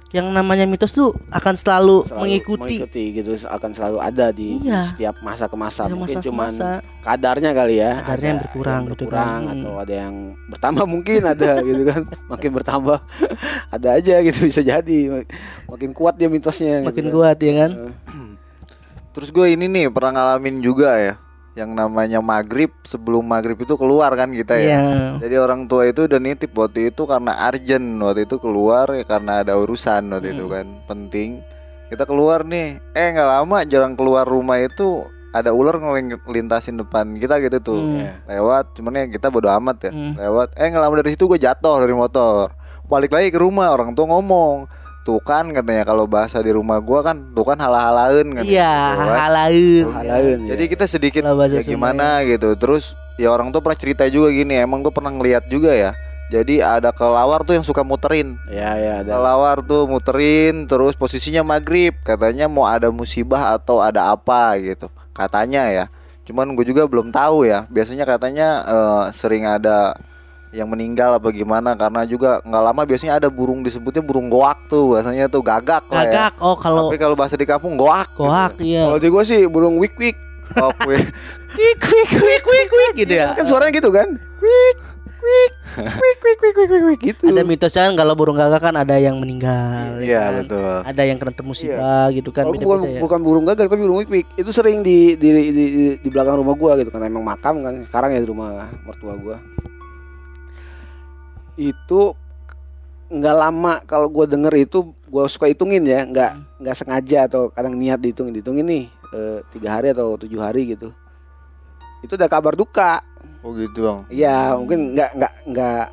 [0.08, 2.76] yang namanya mitos tuh akan selalu, selalu mengikuti
[3.12, 4.86] gitu akan selalu ada di, Iya.
[4.86, 5.84] setiap masa ke masa.
[5.84, 6.68] Dari Mungkin masa ke cuman masa.
[7.00, 8.96] kadarnya kali ya Kadarnya yang Ada berkurang gitu kan.
[8.96, 9.52] berkurang Hmm.
[9.52, 10.14] atau ada yang
[10.46, 12.98] bertambah mungkin ada gitu kan makin bertambah
[13.74, 14.98] ada aja gitu bisa jadi
[15.66, 17.16] makin kuat dia mitosnya makin gitu kan.
[17.26, 17.70] kuat ya kan.
[19.10, 21.14] Terus gue ini nih pernah ngalamin juga ya
[21.56, 24.76] yang namanya maghrib sebelum maghrib itu keluar kan kita ya.
[24.76, 24.80] Iya.
[25.24, 29.40] Jadi orang tua itu udah nitip waktu itu karena urgent waktu itu keluar ya karena
[29.40, 30.52] ada urusan waktu itu Hmm.
[30.52, 31.40] kan penting.
[31.86, 35.00] Kita keluar nih, eh nggak lama jarang keluar rumah itu
[35.32, 37.96] ada ular ngelintasin depan kita gitu tuh Hmm.
[37.98, 38.12] Iya.
[38.26, 40.12] lewat cuman ya kita bodo amat ya Hmm.
[40.12, 42.52] lewat eh nggak lama dari situ gue jatuh dari motor
[42.86, 44.64] balik lagi ke rumah orang tua ngomong
[45.06, 49.06] tuh kan katanya kalau bahasa di rumah gua kan tuh kan halah-halain kan Iya, gitu
[49.06, 49.16] kan.
[49.22, 49.84] halain.
[49.86, 50.70] Halain, Jadi ya.
[50.74, 52.58] kita sedikit bahasa ya gimana gitu.
[52.58, 54.58] Terus ya orang tuh pernah cerita juga gini.
[54.58, 55.94] Emang gue pernah ngeliat juga ya.
[56.26, 58.34] Jadi ada kelawar tuh yang suka muterin.
[58.50, 61.94] ya ya ada Kelawar tuh muterin terus posisinya maghrib.
[62.02, 64.90] Katanya mau ada musibah atau ada apa gitu.
[65.14, 65.86] Katanya ya.
[66.26, 67.70] Cuman gue juga belum tahu ya.
[67.70, 69.94] Biasanya katanya eh, sering ada
[70.56, 74.90] yang meninggal apa gimana karena juga nggak lama biasanya ada burung disebutnya burung goak tuh
[74.90, 76.08] bahasanya tuh gagak, lah ya.
[76.08, 76.32] Gagak.
[76.40, 78.08] Oh kalau Tapi kalau bahasa di kampung goak.
[78.10, 78.24] gitu.
[78.24, 78.84] goak iya.
[78.86, 80.16] kalau di gue sih burung wik wik
[80.56, 80.94] Oh, kue.
[80.94, 83.34] Kwik kwik kwik kwik kwik gitu ya.
[83.34, 84.06] kan suaranya gitu kan
[84.38, 84.76] wik
[85.18, 85.52] wik
[85.98, 88.94] wik wik wik wik wik, wik gitu Ada mitosnya kan kalau burung gagak kan ada
[88.94, 89.98] yang meninggal.
[89.98, 90.32] ya Iya kan?
[90.40, 90.76] betul.
[90.86, 93.00] Ada yang kena musibah gitu kan Kalau bukan beda-beda ya.
[93.02, 95.64] bukan burung gagak tapi burung wik wik itu sering di di, di di
[95.98, 99.36] di belakang rumah gua gitu karena emang makam kan sekarang ya di rumah mertua gua
[101.56, 102.12] itu
[103.06, 107.72] nggak lama kalau gua denger itu gua suka hitungin ya nggak nggak sengaja atau kadang
[107.72, 110.90] niat dihitungin dihitungin nih eh, tiga hari atau tujuh hari gitu
[112.00, 113.00] itu ada kabar duka
[113.40, 113.98] Oh gitu bang.
[114.08, 115.84] Iya mungkin nggak nggak nggak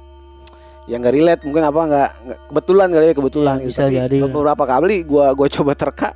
[0.84, 2.10] ya nggak relate mungkin apa nggak
[2.50, 3.70] kebetulan kali ya kebetulan gitu.
[3.70, 4.18] bisa Tapi jadi.
[4.26, 6.10] beberapa kali gua gua coba terka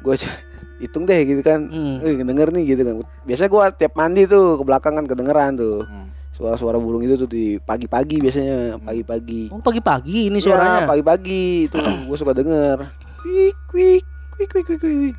[0.00, 0.40] gua co-
[0.76, 1.98] hitung deh gitu kan Hmm.
[1.98, 5.82] eh denger nih gitu kan biasanya gua tiap mandi tuh ke belakang kan kedengeran tuh
[5.82, 6.08] Hmm.
[6.34, 10.82] Suara-suara burung itu tuh di pagi-pagi biasanya pagi-pagi Oh pagi-pagi ini Iya, suaranya.
[10.84, 14.02] pagi-pagi itu gua suka denger kwik kwik
[14.34, 15.16] kwik kwik kwik kwik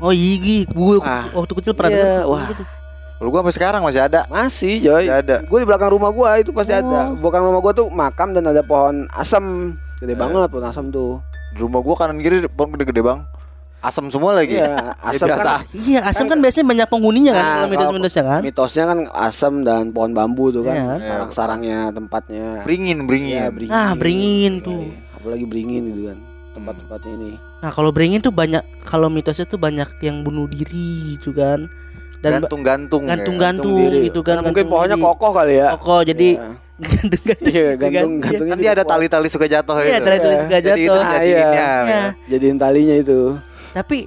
[0.00, 2.24] Oh iya, gue Ah, waktu kecil pernah iya, denger.
[2.26, 2.44] wah.
[3.14, 4.20] Kalau gua sampai sekarang masih ada.
[4.26, 5.36] masih Joy Masih ada.
[5.38, 7.14] gue di belakang rumah gua itu pasti ada Oh.
[7.14, 11.20] belakang rumah gua tuh makam dan ada pohon asam gede banget pohon asam tuh
[11.52, 13.20] Di rumah gua kanan kiri pohon gede-gede bang.
[13.84, 14.56] Asam semua lagi.
[14.56, 15.44] Iya, Ya, asam biasa.
[15.44, 18.40] kan Iya, asam kan biasanya banyak penghuninya kan Nah, mitos-mitosnya kan.
[18.40, 20.96] mitosnya kan asam dan pohon bambu tuh kan Iya.
[20.98, 23.36] sarang-sarangnya tempatnya Beringin, beringin.
[23.36, 23.70] Iya, beringin.
[23.70, 24.88] Nah, beringin tuh.
[25.14, 26.18] apalagi beringin gitu kan
[26.54, 31.32] tempat-tempatnya ini Nah, kalau beringin tuh banyak kalau mitosnya tuh banyak yang bunuh diri gitu
[31.32, 31.68] kan.
[32.18, 33.04] Dan Gantung-gantung.
[33.04, 33.16] ya.
[33.16, 34.34] gantung-gantung gitu kan.
[34.34, 35.04] Karena mungkin gantung pohonnya diri.
[35.06, 36.48] kokoh kali ya Kokoh jadi Iya.
[36.78, 37.44] gantung-gantung.
[37.46, 37.90] iya gitu kan.
[37.90, 40.06] gantung gantungnya Kan dia ada tali-tali suka jatuh Iya, itu.
[40.08, 41.00] tali-tali suka Jadi itu jatuh.
[41.02, 41.52] Ah, jadiinnya.
[41.52, 41.72] iya.
[41.84, 42.04] Iya.
[42.30, 43.20] jadiin talinya itu
[43.74, 44.06] Tapi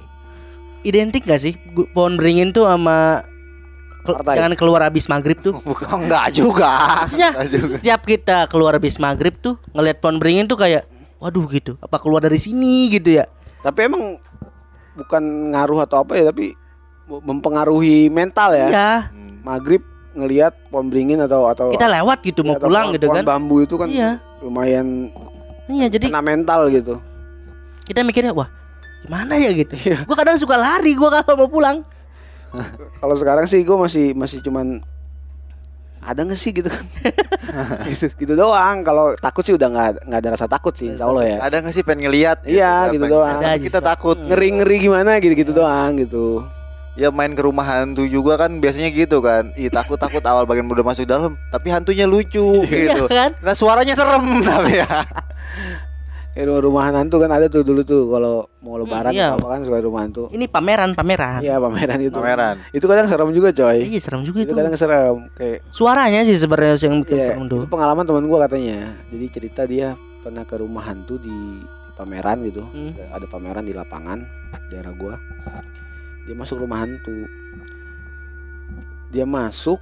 [0.80, 1.52] identik gak sih
[1.92, 3.22] pohon beringin tuh sama
[4.00, 4.40] Partai.
[4.40, 5.52] jangan keluar habis maghrib tuh?
[5.68, 6.98] Bukan enggak juga.
[6.98, 7.68] Maksudnya Enggak juga.
[7.70, 11.76] setiap kita keluar habis maghrib tuh ngelihat pohon beringin tuh kayak waduh gitu.
[11.78, 13.28] Apa keluar dari sini gitu ya?
[13.58, 14.14] tapi emang
[14.94, 15.18] bukan
[15.50, 16.54] ngaruh atau apa ya tapi
[17.08, 18.90] mempengaruhi mental ya Iya.
[19.42, 19.82] maghrib
[20.14, 23.24] ngelihat pohon beringin atau atau Kita lewat gitu mau pulang pohon- gitu pohon kan.
[23.26, 24.22] bambu itu kan Iya.
[24.38, 25.10] lumayan
[25.66, 27.02] Iya, jadi kena mental gitu
[27.82, 28.46] kita mikirnya wah
[29.00, 29.74] gimana ya gitu.
[30.02, 31.78] Gua kadang suka lari gua kalau mau pulang.
[32.96, 34.80] kalau sekarang sih gue masih masih cuman
[36.00, 36.80] ada nggak sih gitu kan
[37.84, 41.28] gitu, gitu doang kalau takut sih udah nggak nggak ada rasa takut sih insya Allah
[41.28, 42.40] ya Ada nggak sih pengen ngeliat?
[42.42, 43.36] Iya, gitu Pengen- doang.
[43.36, 44.16] Ada kita takut.
[44.16, 46.40] ngeri ngeri gimana gitu gitu doang gitu
[46.96, 49.52] Ya main ke rumah hantu juga kan biasanya gitu kan.
[49.52, 53.06] Ih takut takut awal bagian udah masuk dalam, tapi hantunya lucu gitu.
[53.06, 53.36] kan?
[53.38, 54.88] Nah suaranya serem tapi ya.
[56.38, 59.34] kayak rumah rumahan hantu kan ada tuh dulu tuh kalau mau lebaran iya.
[59.34, 61.42] atau apa kan suka rumah hantu Ini pameran, pameran.
[61.42, 62.56] iya pameran itu Pameran.
[62.70, 64.54] itu kadang serem juga coy Iya, serem juga itu itu.
[64.54, 67.58] kadang serem kayak Suaranya sih sebenarnya yang bikin Iya, serem tuh.
[67.58, 69.88] itu pengalaman teman gua katanya jadi cerita dia
[70.22, 72.94] pernah ke rumah hantu di, di pameran gitu Hmm.
[72.94, 74.22] ada, ada pameran di lapangan
[74.70, 75.18] daerah gua
[76.22, 77.26] dia masuk rumah hantu
[79.08, 79.80] dia masuk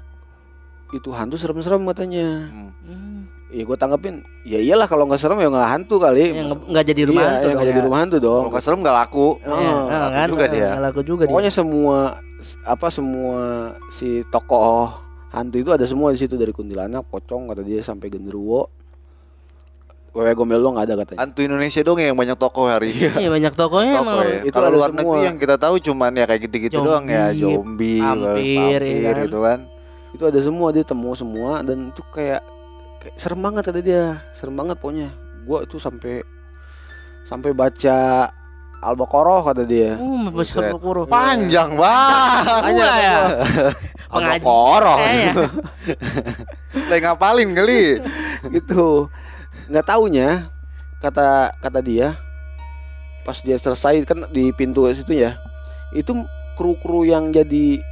[0.89, 2.71] itu hantu serem-serem katanya Hmm.
[2.83, 3.19] Hmm.
[3.49, 7.03] ya gue tanggapin ya iyalah kalau nggak serem ya nggak hantu kali Ya, nggak jadi
[7.05, 7.85] rumah iya, hantu ya, nggak jadi ya.
[7.85, 9.29] rumah hantu dong Kalau nggak serem nggak laku.
[9.41, 10.29] Oh, ah, laku kan?
[10.29, 10.69] juga dia.
[10.77, 11.31] laku juga dia.
[11.31, 11.99] pokoknya semua
[12.63, 13.43] apa semua
[13.89, 14.93] si tokoh
[15.29, 18.69] hantu itu ada semua di situ dari kuntilanak pocong kata dia sampai genderuwo
[20.11, 23.13] wewe gombel lo nggak ada katanya Hantu Indonesia dong yang banyak tokoh hari ini.
[23.19, 24.25] Iya banyak tokohnya Tokoh emang.
[24.25, 24.41] ya.
[24.43, 24.99] Itu Kalau luar semua.
[24.99, 29.11] negeri yang kita tahu cuman ya kayak gitu-gitu doang ya, Zombie, zombie, vampir, vampir, ya
[29.13, 29.23] kan?
[29.23, 29.59] gitu kan.
[30.17, 32.41] Itu ada semua dia temu semua dan itu kayak,
[33.05, 35.13] kayak serem banget kata dia serem banget pokoknya
[35.45, 36.25] gua itu sampai
[37.29, 38.33] sampai baca
[38.81, 40.73] al-baqarah kata dia Oh, besar Buset.
[40.77, 41.03] berpuru.
[41.09, 42.77] Panjang banget.
[42.77, 43.19] Gua ya.
[44.13, 44.45] Pengaji.
[44.45, 45.33] al-baqarah Kayaknya.
[46.93, 47.83] Lagi ngapalin kali.
[48.57, 49.11] gitu
[49.67, 50.47] nggak taunya
[51.03, 52.15] kata kata dia
[53.27, 55.35] pas dia selesai kan di pintu situ ya
[55.91, 56.15] itu
[56.55, 57.83] kru-kru yang jadi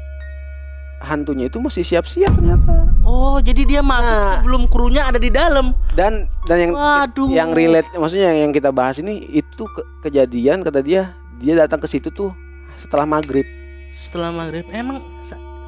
[1.00, 4.30] hantunya itu masih siap-siap ternyata Oh, jadi dia masuk Nah.
[4.34, 5.76] sebelum krunya ada di dalam.
[5.92, 7.28] dan dan yang Waduh.
[7.28, 11.86] yang relate maksudnya yang kita bahas ini itu ke- kejadian kata dia dia datang ke
[11.86, 12.32] situ tuh
[12.74, 13.44] setelah maghrib
[13.90, 15.04] Setelah maghrib emang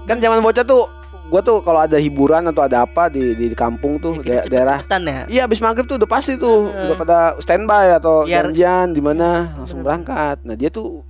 [0.03, 0.89] kan zaman bocah tuh
[1.27, 4.47] gua tuh kalau ada hiburan atau ada apa di di, di kampung tuh ya, da-
[4.47, 5.23] daerah ya.
[5.29, 6.87] Iya abis maghrib tuh udah pasti tuh Heeh.
[6.87, 10.41] udah pada standby atau Biar- janjian di mana langsung berangkat.
[10.41, 11.03] Nah dia tuh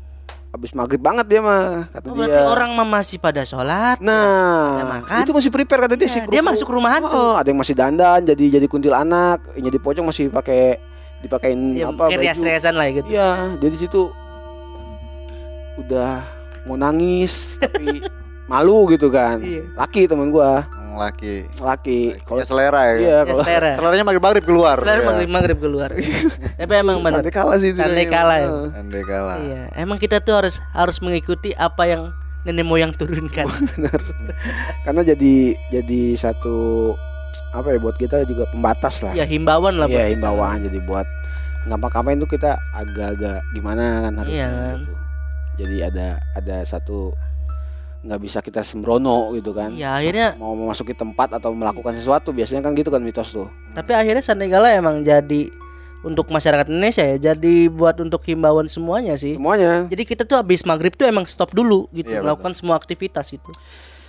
[0.57, 2.19] abis maghrib banget dia mah kata Oh, dia.
[2.19, 4.01] berarti orang mah masih pada sholat.
[4.01, 5.23] Nah makan.
[5.23, 7.07] itu masih prepare kata dia Ya, si dia masuk rumah hantu.
[7.07, 10.81] Oh, ada yang masih dandan jadi jadi kuntilanak, yang jadi pocong masih pakai
[11.19, 12.25] dipakein Ya, apa kayak baju.
[12.25, 13.07] rias-riasan lah gitu.
[13.07, 14.09] Iya dia di situ
[15.77, 16.25] udah
[16.65, 18.01] mau nangis tapi
[18.51, 19.39] malu gitu kan.
[19.39, 19.67] Iya.
[19.75, 20.65] Laki teman gua,
[20.97, 21.37] Hmm, Laki.
[21.61, 22.01] laki.
[22.25, 22.95] Kalau selera ya.
[22.97, 23.71] iya Ya, kalau selera.
[23.77, 24.77] Seleranya maghrib-maghrib keluar.
[24.77, 25.29] Setelah ya.
[25.29, 25.91] maghrib keluar.
[26.59, 27.21] Tapi emang benar.
[27.21, 27.81] santai kalah sih itu.
[28.09, 28.51] Kalah ya.
[28.75, 29.39] Andai kalah.
[29.39, 32.03] Iya, emang kita tuh harus harus mengikuti apa yang
[32.43, 33.45] nenek moyang turunkan.
[33.69, 34.01] Bener.
[34.83, 35.35] Karena jadi
[35.69, 36.95] jadi satu
[37.53, 39.13] apa ya buat kita juga pembatas lah.
[39.13, 39.87] ya himbauan lah.
[39.87, 40.11] Iya Pak.
[40.13, 41.07] himbauan jadi buat
[41.67, 44.79] ngapa-ngapain tuh kita agak-agak gimana kan harusnya Iya kan.
[44.79, 44.95] gitu.
[45.57, 47.11] Jadi ada ada satu
[48.07, 49.75] nggak bisa kita sembrono gitu kan.
[49.75, 53.51] Iya, akhirnya Mau memasuki tempat atau melakukan sesuatu biasanya kan gitu kan mitos tuh.
[53.75, 55.51] tapi akhirnya Sandegala emang jadi
[56.01, 59.35] untuk masyarakat Indonesia ya, jadi buat untuk himbauan semuanya sih.
[59.35, 59.91] Semuanya.
[59.91, 63.51] Jadi kita tuh habis maghrib tuh emang stop dulu gitu, Iya, melakukan semua aktivitas itu.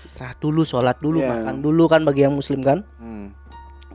[0.06, 1.34] Istirahat dulu, sholat dulu, Iya.
[1.34, 2.86] makan dulu kan bagi yang muslim kan.
[3.02, 3.34] Hmm.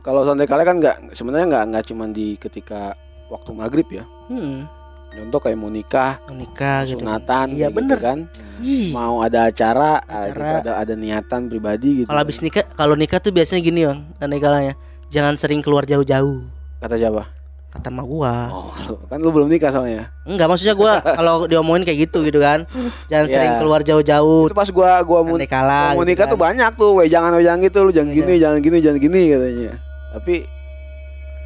[0.03, 2.91] Kalau santai kali kan nggak sebenarnya nggak nggak cuma di ketika
[3.31, 4.03] waktu maghrib ya.
[4.27, 4.67] Hmm,
[5.13, 6.97] Contoh kayak mau nikah, menikah gitu.
[6.99, 7.97] sunatan, Iya gitu bener.
[7.97, 8.19] kan.
[8.59, 10.29] Ih, Mau ada acara, Acara.
[10.31, 12.07] gitu, ada ada niatan pribadi gitu.
[12.07, 14.73] kalau habis nikah, kalau nikah tuh biasanya gini bang, Sandegalanya,
[15.07, 16.41] jangan sering keluar jauh-jauh.
[16.79, 17.29] Kata siapa?
[17.69, 18.33] Kata emak gua.
[18.51, 18.69] Oh,
[19.09, 20.09] kan lu belum nikah soalnya.
[20.23, 22.65] Enggak maksudnya gua kalau diomongin kayak gitu gitu kan.
[23.07, 23.33] Jangan Iya.
[23.33, 24.45] sering keluar jauh-jauh.
[24.45, 26.33] Itu pas gua gua mau, Santai kalah mau gitu nikah kan.
[26.33, 29.21] tuh banyak tuh, weh jangan weh jangan gitu, lu jangan gini, jangan gini, jangan gini
[29.27, 29.73] katanya.
[30.11, 30.35] Tapi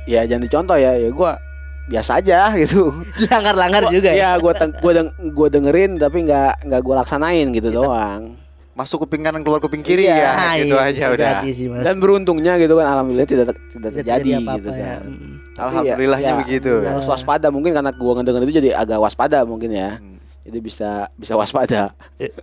[0.06, 1.36] ya jangan dicontoh ya, ya gua
[1.88, 2.92] biasa aja gitu.
[3.32, 4.16] Langgar-langgar juga ya.
[4.16, 8.36] Iya, gua teng- gua deng- gua dengerin tapi nggak nggak gua laksanain gitu doang.
[8.72, 11.32] Masuk kuping kanan keluar kuping kiri Iya, ya, Ah, gitu iya, aja udah.
[11.50, 11.82] sih, Mas.
[11.82, 14.78] Dan beruntungnya gitu kan alhamdulillah tidak tidak Tidak terjadi apa-apa gitu ya.
[14.78, 15.02] kan.
[15.04, 15.36] Mm.
[15.50, 16.74] Tapi Alhamdulillahnya ya, begitu.
[16.78, 19.98] ya, Harus waspada mungkin karena gua ngedenger itu jadi agak waspada mungkin ya.
[19.98, 20.22] Hmm.
[20.46, 21.98] Jadi bisa bisa waspada.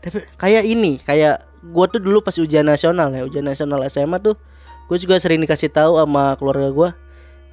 [0.00, 4.38] Tapi kayak ini, kayak gua tuh dulu pas ujian nasional ya, ujian nasional SMA tuh
[4.86, 6.88] gue juga sering dikasih tahu sama keluarga gua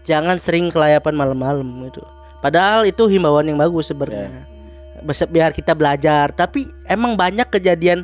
[0.03, 2.03] jangan sering kelayapan malam-malam gitu.
[2.43, 4.45] Padahal itu himbauan yang bagus sebenarnya.
[5.03, 8.03] Bisa- Biar kita belajar, tapi emang banyak kejadian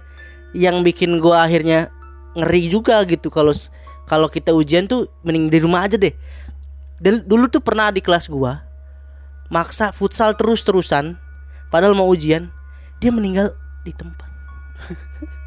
[0.56, 1.92] yang bikin gua akhirnya
[2.36, 3.52] ngeri juga gitu kalau
[4.08, 6.16] kalau kita ujian tuh mending di rumah aja deh.
[7.00, 8.64] Dan dulu tuh pernah di kelas gua
[9.50, 11.18] maksa futsal terus-terusan
[11.74, 12.54] padahal mau ujian
[13.00, 14.28] dia meninggal di tempat.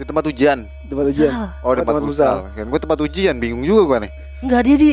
[0.00, 0.64] Di tempat ujian.
[0.88, 1.32] Tempat ujian.
[1.60, 2.36] Oh, di tempat tempat futsal.
[2.56, 4.12] Kan gue tempat ujian, bingung juga gua nih.
[4.40, 4.90] Enggak dia di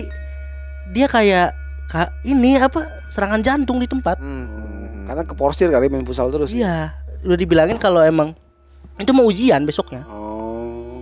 [0.89, 1.54] dia kayak
[1.86, 4.17] ka, ini apa serangan jantung di tempat.
[4.17, 5.06] Hmm.
[5.06, 6.49] Karena keporsir kali main futsal terus.
[6.49, 8.38] Iya, udah dibilangin kalau emang
[8.95, 10.06] itu mau ujian besoknya.
[10.06, 11.02] Oh.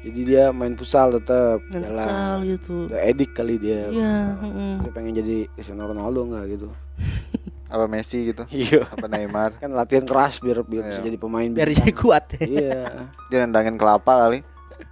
[0.00, 2.00] Jadi dia main futsal tetap Dan jalan.
[2.00, 2.74] futsal gitu.
[2.88, 3.88] Udah edik kali dia.
[3.88, 4.74] Iya, mm.
[4.84, 6.68] Dia pengen jadi Cristiano Ronaldo enggak gitu.
[7.72, 8.42] Apa Messi gitu?
[8.50, 8.82] Iya.
[8.84, 9.60] Apa Neymar?
[9.60, 11.06] Kan latihan keras biar biar bisa Iya.
[11.06, 11.80] jadi pemain biar bintang.
[11.86, 12.24] jadi kuat.
[12.36, 12.80] Iya.
[13.28, 14.40] Dia nendangin kelapa kali.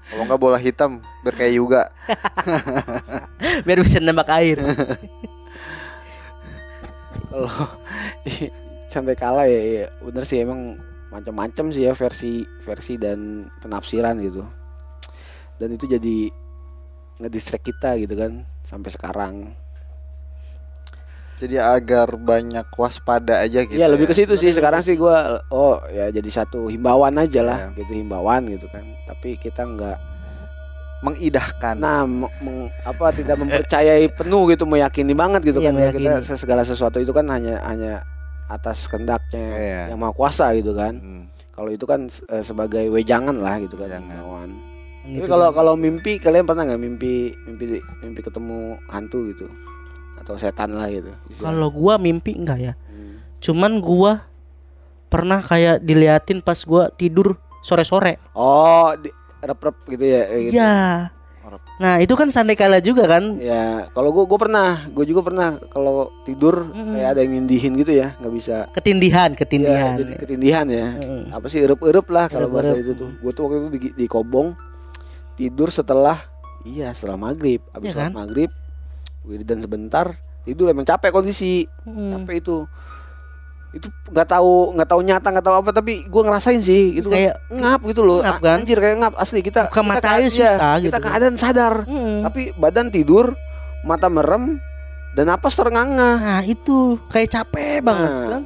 [0.08, 1.82] Kalau enggak bola hitam biar kayak Yuga.
[3.66, 4.56] biar bisa nembak air.
[7.28, 7.52] Kalau
[8.92, 10.80] santai kalah ya, ya bener sih emang
[11.12, 14.42] macam-macam sih ya versi versi dan penafsiran gitu.
[15.60, 16.32] Dan itu jadi
[17.20, 19.34] ngedistract kita gitu kan sampai sekarang.
[21.38, 23.74] Jadi agar banyak waspada aja gitu.
[23.74, 24.10] Iya lebih ya.
[24.10, 27.78] ke situ sih sekarang sih gua oh ya jadi satu himbauan aja lah Iya.
[27.78, 28.82] gitu himbauan gitu kan.
[29.04, 29.98] Tapi kita nggak
[30.98, 31.78] mengidahkan.
[31.78, 36.34] nah meng- apa tidak mempercayai penuh gitu meyakini banget gitu Iya, kan ya kita meyakini.
[36.36, 38.02] segala sesuatu itu kan hanya hanya
[38.46, 39.82] atas kehendaknya Iya.
[39.94, 40.98] yang maha kuasa gitu kan.
[40.98, 41.24] Hmm.
[41.52, 44.50] Kalau itu kan eh, sebagai wejangan lah gitu kan himbauan.
[45.06, 45.22] Gitu.
[45.22, 47.14] Tapi kalau kalau mimpi kalian pernah nggak mimpi
[47.46, 49.46] mimpi mimpi ketemu hantu gitu
[50.28, 51.08] atau setan lah gitu.
[51.40, 53.16] kalau gua mimpi enggak ya Hmm.
[53.40, 54.28] cuman gua
[55.06, 59.08] pernah kayak diliatin pas gua tidur sore-sore oh di,
[59.40, 60.52] rep-rep gitu ya gitu.
[60.52, 60.76] Iya.
[61.40, 61.64] Orap.
[61.80, 63.40] Nah itu kan sandai kala juga kan.
[63.40, 66.92] Ya, kalau gue gue pernah, gue juga pernah kalau tidur Mm-mm.
[66.92, 68.56] kayak ada yang nindihin gitu ya, nggak bisa.
[68.68, 69.96] Ketindihan, Ya, ketindihan.
[69.96, 70.86] jadi ketindihan ya.
[70.98, 71.32] Mm.
[71.32, 73.16] Apa sih erup-erup lah kalau bahasa itu tuh.
[73.16, 74.52] Gue tuh waktu itu di, di Kobong
[75.34, 76.20] tidur setelah
[76.66, 78.12] iya setelah maghrib, Iya habis sholat kan?
[78.12, 78.50] maghrib,
[79.22, 82.22] wiridan sebentar, tidur emang capek kondisi, Mm.
[82.22, 82.56] capek itu.
[83.68, 87.36] Itu nggak tahu nggak tahu nyata nggak tahu apa tapi gue ngerasain sih itu Kayak
[87.42, 88.56] kan ngap gitu loh ngap kan?
[88.58, 91.04] anjir kayak ngap asli kita Buka kita iya, susah gitu kita kan.
[91.06, 92.24] keadaan sadar Mm.
[92.24, 93.36] tapi badan tidur
[93.84, 94.56] mata merem
[95.12, 98.28] dan napas terengah-engah Nah itu kayak capek banget Nah.
[98.30, 98.42] kan.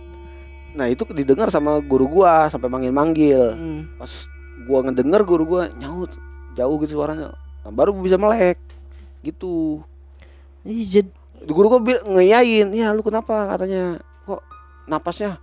[0.73, 3.81] nah itu didengar sama guru gua sampai manggil-manggil Mm.
[3.97, 4.11] pas
[4.65, 6.11] gua ngedenger guru gua nyaut
[6.53, 7.31] jauh gitu suaranya
[7.63, 8.59] Nah, baru bisa melek
[9.23, 9.87] gitu
[10.63, 11.15] Ih, jad-
[11.47, 13.51] guru gua bil- ngeyain ya lu kenapa?
[13.51, 14.43] Katanya kok
[14.87, 15.39] napasnya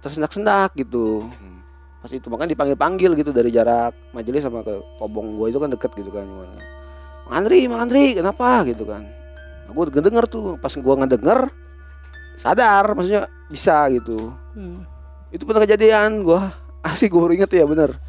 [0.00, 1.20] tersendak-sendak gitu.
[1.20, 1.58] Hmm.
[2.00, 5.92] pas itu makanya dipanggil-panggil gitu dari jarak majelis sama ke kobong gua itu kan deket
[6.00, 6.48] gitu kan Mang
[7.44, 8.64] Andri, Mang Andri, kenapa?
[8.64, 9.04] Gitu kan.
[9.68, 11.52] Nah, gue ngedenger tuh pas gua ngedenger
[12.40, 14.32] sadar maksudnya bisa gitu.
[14.56, 14.82] Mm.
[15.30, 16.56] itu pernah kejadian gua.
[16.88, 18.00] Asli gue baru inget ya bener.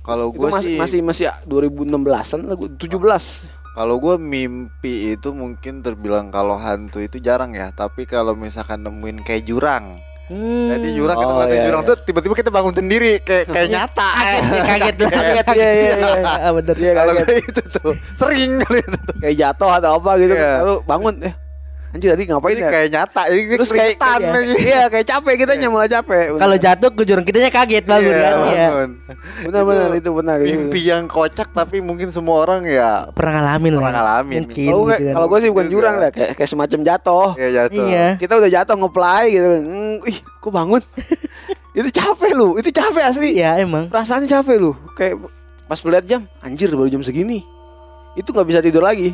[0.00, 2.88] Kalau gue masih sih masih masih 2016an lah gua 17
[3.76, 9.20] Kalau gue mimpi itu mungkin terbilang kalau hantu itu jarang ya Tapi kalau misalkan nemuin
[9.20, 10.74] kayak jurang Hmm.
[10.74, 11.90] Jadi jurang kita Oh, ngeliatin iya, jurang iya.
[11.92, 15.10] tuh tiba-tiba kita bangun sendiri Kayak kayak nyata kaget, kaget lah.
[15.14, 16.22] Kaget, iya, iya, iya.
[16.26, 16.74] Ah, bener.
[16.74, 17.22] Iya, Kalau kaget.
[17.22, 20.66] gue itu tuh sering kali itu tuh kayak jatuh atau apa gitu Iya.
[20.66, 21.34] lalu bangun eh
[21.88, 24.54] anjir tadi ngapain Ini ya kayak nyata Ini terus kayak lagi.
[24.60, 26.40] iya kayak capek kita malah capek bener.
[26.40, 28.34] Kalau jatuh ke jurang kitanya kaget bangun Iya, kan.
[28.46, 28.66] Iya.
[28.66, 28.90] bangun.
[29.44, 30.50] benar-benar itu benar gitu.
[30.52, 33.80] Mimpi yang kocak tapi mungkin semua orang ya Pernah ngalamin lah.
[33.80, 34.40] Pernah ngalamin.
[34.44, 35.14] Mungkin kalau gue gitu kan.
[35.14, 35.74] kalau gue sih bukan Juga.
[35.74, 37.86] jurang lah kayak kayak semacam jatuh ya jatuh.
[37.86, 38.06] Iya.
[38.16, 40.82] kita udah jatuh ngeplay gitu Hmm, ih kok bangun
[41.78, 43.86] itu capek lu itu capek asli Iya emang.
[43.86, 45.16] perasaannya capek lu kayak
[45.64, 47.42] pas lihat jam anjir baru jam segini
[48.14, 49.12] itu nggak bisa tidur lagi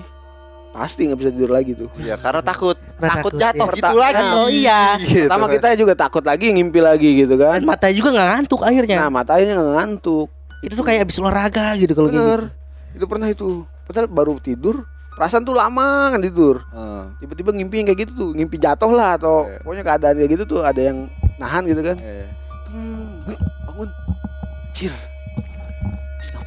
[0.73, 2.77] pasti nggak bisa tidur lagi tuh Iya, karena takut.
[2.97, 3.77] Karena takut takut, jatuh iya.
[3.77, 4.25] gitu lagi.
[4.33, 4.81] Oh, iya.
[4.97, 5.25] Gitu.
[5.29, 8.97] pertama kita juga takut lagi ngimpi lagi gitu kan Dan matanya juga nggak ngantuk akhirnya.
[8.97, 10.29] nah matanya nggak ngantuk
[10.63, 12.49] itu tuh kayak habis olahraga gitu kalau gitu.
[12.93, 13.49] itu pernah itu
[13.85, 17.05] padahal baru tidur perasaan tuh lama kan tidur Heeh.
[17.21, 19.61] tiba-tiba ngimpi yang kayak gitu tuh ngimpi jatuh lah atau Iya.
[19.61, 21.05] pokoknya keadaan kayak gitu tuh ada yang
[21.37, 22.27] nahan gitu kan Iya.
[22.73, 23.29] Hmm,
[23.69, 23.89] bangun
[24.73, 24.93] cir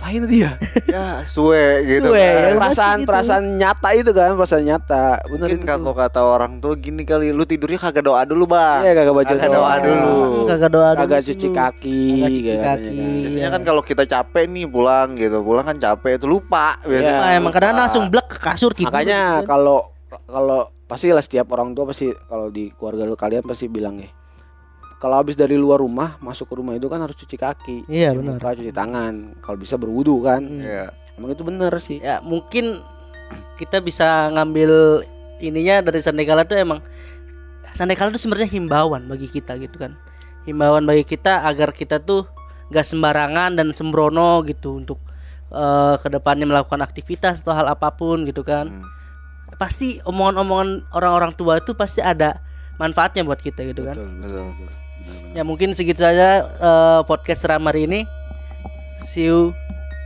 [0.06, 0.52] ngapain tadi ya
[0.94, 2.46] ya suwe gitu Suwe, kan.
[2.46, 2.56] ya.
[2.56, 3.10] perasaan gitu.
[3.10, 7.42] perasaan nyata itu kan perasaan nyata bener Mungkin kalau kata orang tuh gini kali, lu
[7.42, 8.86] tidurnya kagak doa dulu, Bang.
[8.86, 10.18] iya kagak baca Kagak doa dulu.
[10.46, 11.02] Kagak doa dulu.
[11.02, 12.94] kagak cuci kaki Kagak cuci katanya kaki.
[12.94, 13.18] kan.
[13.26, 17.18] Biasanya kan kalau kita capek nih pulang gitu, pulang kan capek itu lupa biasanya.
[17.20, 18.86] Nah, emang kadang langsung blek ke kasur gitu.
[18.86, 19.50] makanya gitu kan.
[19.50, 19.78] kalau
[20.24, 24.10] kalau pasti lah setiap orang tua pasti kalau di keluarga lu kalian pasti bilang ya
[24.96, 28.20] kalau habis dari luar rumah masuk ke rumah itu kan harus cuci kaki Iya, cuci
[28.20, 28.34] benar.
[28.38, 30.90] muka, cuci tangan kalau bisa berwudu kan Iya.
[31.16, 32.80] emang itu bener sih ya mungkin
[33.56, 35.02] kita bisa ngambil
[35.40, 36.80] ininya dari Sandekala tuh emang
[37.70, 39.96] Sandekala tuh sebenarnya himbauan bagi kita gitu kan
[40.44, 42.24] himbauan bagi kita agar kita tuh
[42.68, 45.00] gak sembarangan dan sembrono gitu untuk
[45.48, 48.88] eh, ke depannya melakukan aktivitas atau hal apa pun gitu kan Hmm.
[49.56, 52.42] pasti omongan-omongan orang-orang tua itu pasti ada
[52.76, 54.52] manfaatnya buat kita gitu kan Betul.
[55.36, 58.08] Ya mungkin segitu saja eh, podcast seram hari ini.
[58.96, 59.52] See you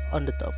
[0.09, 0.57] on the top